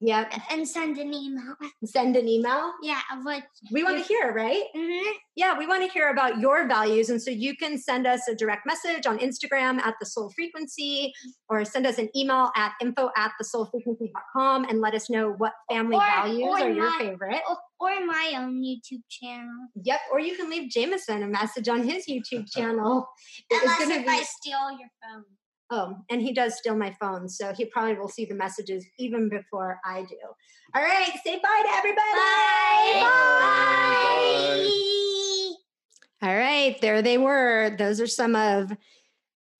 yep. 0.00 0.32
and 0.50 0.66
send 0.68 0.98
an 0.98 1.12
email. 1.12 1.54
Send 1.84 2.16
an 2.16 2.28
email. 2.28 2.72
Yeah, 2.82 3.00
of 3.12 3.24
what. 3.24 3.42
We 3.72 3.84
want 3.84 3.98
to 3.98 4.04
hear, 4.04 4.32
right? 4.32 4.64
mhm. 4.76 5.02
Yeah, 5.36 5.56
we 5.56 5.66
want 5.66 5.84
to 5.86 5.92
hear 5.92 6.10
about 6.10 6.38
your 6.38 6.66
values. 6.66 7.10
And 7.10 7.22
so 7.22 7.30
you 7.30 7.56
can 7.56 7.78
send 7.78 8.06
us 8.06 8.26
a 8.28 8.34
direct 8.34 8.66
message 8.66 9.06
on 9.06 9.18
Instagram 9.18 9.78
at 9.80 9.94
the 10.00 10.06
soul 10.06 10.30
frequency 10.34 11.12
or 11.48 11.64
send 11.64 11.86
us 11.86 11.98
an 11.98 12.08
email 12.16 12.50
at 12.56 12.72
info 12.80 13.10
at 13.16 13.32
the 13.38 13.44
soulfrequency.com 13.44 14.64
and 14.64 14.80
let 14.80 14.94
us 14.94 15.08
know 15.08 15.30
what 15.38 15.52
family 15.70 15.96
Or- 15.96 16.00
values 16.00 16.42
or 16.48 16.58
are 16.58 16.70
your 16.70 16.90
favorite. 16.98 17.40
Or, 17.48 17.56
or 17.80 18.04
my 18.04 18.34
own 18.36 18.62
YouTube 18.62 19.02
channel. 19.08 19.68
Yep. 19.84 20.00
Or 20.12 20.18
you 20.20 20.36
can 20.36 20.50
leave 20.50 20.70
Jameson 20.70 21.22
a 21.22 21.28
message 21.28 21.68
on 21.68 21.84
his 21.84 22.06
YouTube 22.06 22.50
channel. 22.50 23.06
Unless 23.50 23.80
if 23.90 24.02
be- 24.04 24.08
I 24.10 24.22
steal 24.22 24.70
your 24.72 24.88
phone. 25.02 25.24
Oh, 25.70 25.96
and 26.08 26.22
he 26.22 26.32
does 26.32 26.56
steal 26.56 26.76
my 26.76 26.94
phone, 26.98 27.28
so 27.28 27.52
he 27.52 27.66
probably 27.66 27.94
will 27.94 28.08
see 28.08 28.24
the 28.24 28.34
messages 28.34 28.86
even 28.98 29.28
before 29.28 29.78
I 29.84 30.02
do. 30.02 30.16
All 30.74 30.82
right, 30.82 31.10
say 31.24 31.38
bye 31.42 31.62
to 31.64 31.70
everybody. 31.76 32.00
Bye. 33.00 33.68
All 36.20 36.34
right, 36.34 36.80
there 36.80 37.02
they 37.02 37.18
were. 37.18 37.76
Those 37.78 38.00
are 38.00 38.06
some 38.06 38.34
of 38.34 38.72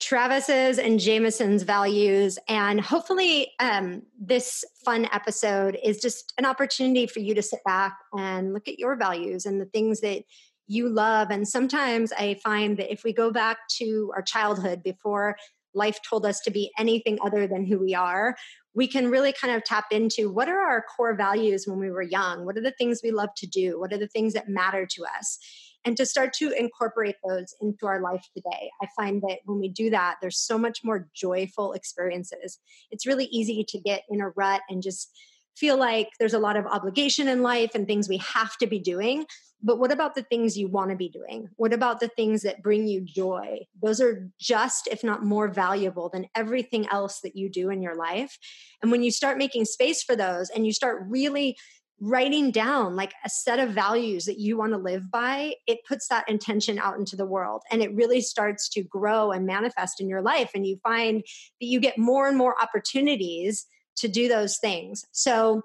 Travis's 0.01 0.79
and 0.79 0.99
Jameson's 0.99 1.63
values. 1.63 2.39
And 2.49 2.81
hopefully, 2.81 3.53
um, 3.61 4.03
this 4.19 4.65
fun 4.85 5.09
episode 5.13 5.79
is 5.83 6.01
just 6.01 6.33
an 6.39 6.47
opportunity 6.47 7.07
for 7.07 7.19
you 7.19 7.35
to 7.35 7.43
sit 7.43 7.61
back 7.65 7.97
and 8.13 8.55
look 8.55 8.69
at 8.69 8.79
your 8.79 8.97
values 8.97 9.45
and 9.45 9.61
the 9.61 9.67
things 9.67 10.01
that 10.01 10.23
you 10.69 10.89
love. 10.89 11.31
And 11.31 11.49
sometimes 11.49 12.13
I 12.13 12.39
find 12.45 12.77
that 12.77 12.93
if 12.93 13.03
we 13.03 13.13
go 13.13 13.33
back 13.33 13.59
to 13.79 14.13
our 14.15 14.23
childhood 14.23 14.83
before 14.83 15.37
life 15.79 15.99
told 16.09 16.27
us 16.27 16.41
to 16.41 16.51
be 16.51 16.71
anything 16.79 17.19
other 17.25 17.47
than 17.47 17.65
who 17.65 17.79
we 17.79 17.95
are, 17.95 18.37
we 18.75 18.87
can 18.87 19.09
really 19.09 19.33
kind 19.33 19.55
of 19.55 19.65
tap 19.65 19.87
into 19.91 20.31
what 20.31 20.49
are 20.49 20.61
our 20.61 20.85
core 20.95 21.17
values 21.17 21.65
when 21.67 21.79
we 21.79 21.91
were 21.91 22.03
young? 22.03 22.45
What 22.45 22.59
are 22.59 22.63
the 22.63 22.75
things 22.79 23.01
we 23.03 23.11
love 23.11 23.31
to 23.39 23.47
do? 23.47 23.81
What 23.81 23.93
are 23.93 23.99
the 23.99 24.09
things 24.09 24.35
that 24.35 24.49
matter 24.49 24.87
to 24.87 25.05
us? 25.19 25.39
and 25.85 25.97
to 25.97 26.05
start 26.05 26.33
to 26.35 26.51
incorporate 26.51 27.17
those 27.27 27.55
into 27.61 27.87
our 27.87 28.03
life 28.03 28.29
today. 28.35 28.71
I 28.83 28.89
find 28.97 29.23
that 29.23 29.39
when 29.45 29.59
we 29.59 29.69
do 29.69 29.91
that, 29.91 30.17
there's 30.21 30.39
so 30.39 30.59
much 30.59 30.81
more 30.83 31.09
joyful 31.15 31.73
experiences. 31.73 32.59
It's 32.91 33.07
really 33.07 33.27
easy 33.27 33.65
to 33.69 33.79
get 33.79 34.03
in 34.11 34.21
a 34.21 34.31
rut 34.31 34.63
and 34.69 34.83
just 34.83 35.11
feel 35.59 35.77
like 35.77 36.09
there's 36.19 36.35
a 36.35 36.39
lot 36.39 36.57
of 36.57 36.67
obligation 36.67 37.29
in 37.29 37.43
life 37.43 37.75
and 37.75 37.87
things 37.87 38.09
we 38.09 38.19
have 38.19 38.57
to 38.59 38.67
be 38.67 38.79
doing. 38.79 39.27
But 39.61 39.81
what 39.81 39.91
about 39.91 40.15
the 40.15 40.23
things 40.23 40.57
you 40.57 40.69
want 40.69 40.91
to 40.91 40.97
be 40.97 41.09
doing? 41.09 41.49
What 41.57 41.73
about 41.73 41.99
the 41.99 42.09
things 42.09 42.43
that 42.43 42.63
bring 42.63 42.87
you 42.87 43.01
joy? 43.01 43.67
Those 43.83 44.01
are 44.01 44.31
just, 44.39 44.87
if 44.87 45.03
not 45.03 45.25
more 45.25 45.49
valuable 45.49 46.09
than 46.09 46.29
everything 46.37 46.87
else 46.91 47.21
that 47.23 47.35
you 47.35 47.51
do 47.51 47.71
in 47.71 47.83
your 47.83 47.97
life. 47.97 48.39
And 48.83 48.93
when 48.93 49.03
you 49.03 49.11
start 49.11 49.37
making 49.37 49.65
space 49.65 50.03
for 50.03 50.15
those 50.15 50.49
and 50.51 50.65
you 50.65 50.73
start 50.73 51.03
really 51.09 51.57
writing 52.01 52.53
down 52.53 52.95
like 52.95 53.13
a 53.25 53.29
set 53.29 53.59
of 53.59 53.71
values 53.71 54.25
that 54.27 54.39
you 54.39 54.57
want 54.57 54.73
to 54.73 54.79
live 54.79 55.11
by, 55.11 55.55
it 55.67 55.79
puts 55.89 56.07
that 56.07 56.29
intention 56.29 56.79
out 56.79 56.97
into 56.97 57.17
the 57.17 57.27
world 57.27 57.63
and 57.73 57.83
it 57.83 57.93
really 57.95 58.21
starts 58.21 58.69
to 58.69 58.85
grow 58.85 59.33
and 59.33 59.45
manifest 59.45 60.01
in 60.01 60.09
your 60.09 60.23
life. 60.23 60.53
And 60.55 60.65
you 60.65 60.79
find 60.85 61.23
that 61.61 61.67
you 61.67 61.81
get 61.81 61.99
more 61.99 62.29
and 62.29 62.39
more 62.39 62.55
opportunities 62.63 63.67
to 63.99 64.09
do 64.09 64.29
those 64.29 64.59
things. 64.59 65.05
So, 65.13 65.63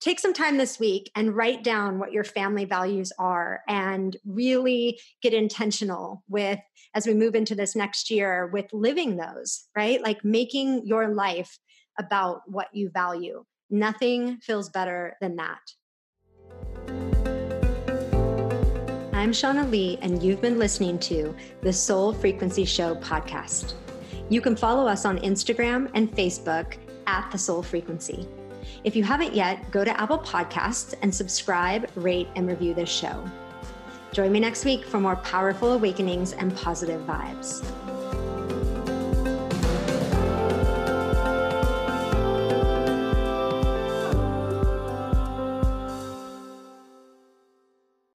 take 0.00 0.18
some 0.18 0.32
time 0.32 0.56
this 0.56 0.80
week 0.80 1.10
and 1.14 1.36
write 1.36 1.62
down 1.62 2.00
what 2.00 2.10
your 2.10 2.24
family 2.24 2.64
values 2.64 3.12
are 3.20 3.60
and 3.68 4.16
really 4.26 4.98
get 5.22 5.32
intentional 5.32 6.24
with 6.28 6.58
as 6.94 7.06
we 7.06 7.14
move 7.14 7.36
into 7.36 7.54
this 7.54 7.76
next 7.76 8.10
year 8.10 8.48
with 8.52 8.66
living 8.72 9.16
those, 9.16 9.68
right? 9.76 10.02
Like 10.02 10.24
making 10.24 10.84
your 10.84 11.14
life 11.14 11.56
about 12.00 12.40
what 12.46 12.66
you 12.72 12.90
value. 12.90 13.44
Nothing 13.70 14.38
feels 14.42 14.68
better 14.70 15.16
than 15.20 15.36
that. 15.36 15.60
I'm 19.12 19.32
Shanna 19.32 19.66
Lee, 19.68 19.98
and 20.02 20.20
you've 20.20 20.40
been 20.40 20.58
listening 20.58 20.98
to 21.00 21.32
the 21.60 21.72
Soul 21.72 22.12
Frequency 22.12 22.64
Show 22.64 22.96
podcast. 22.96 23.74
You 24.28 24.40
can 24.40 24.56
follow 24.56 24.88
us 24.88 25.04
on 25.04 25.18
Instagram 25.20 25.90
and 25.94 26.10
Facebook 26.10 26.76
at 27.06 27.30
the 27.30 27.38
Soul 27.38 27.62
Frequency. 27.62 28.28
If 28.84 28.96
you 28.96 29.04
haven't 29.04 29.34
yet, 29.34 29.70
go 29.70 29.84
to 29.84 30.00
Apple 30.00 30.18
Podcasts 30.18 30.94
and 31.02 31.14
subscribe, 31.14 31.90
rate, 31.94 32.28
and 32.36 32.46
review 32.46 32.74
this 32.74 32.90
show. 32.90 33.24
Join 34.12 34.30
me 34.32 34.40
next 34.40 34.64
week 34.64 34.84
for 34.84 35.00
more 35.00 35.16
powerful 35.16 35.72
awakenings 35.72 36.32
and 36.34 36.54
positive 36.56 37.00
vibes. 37.06 37.64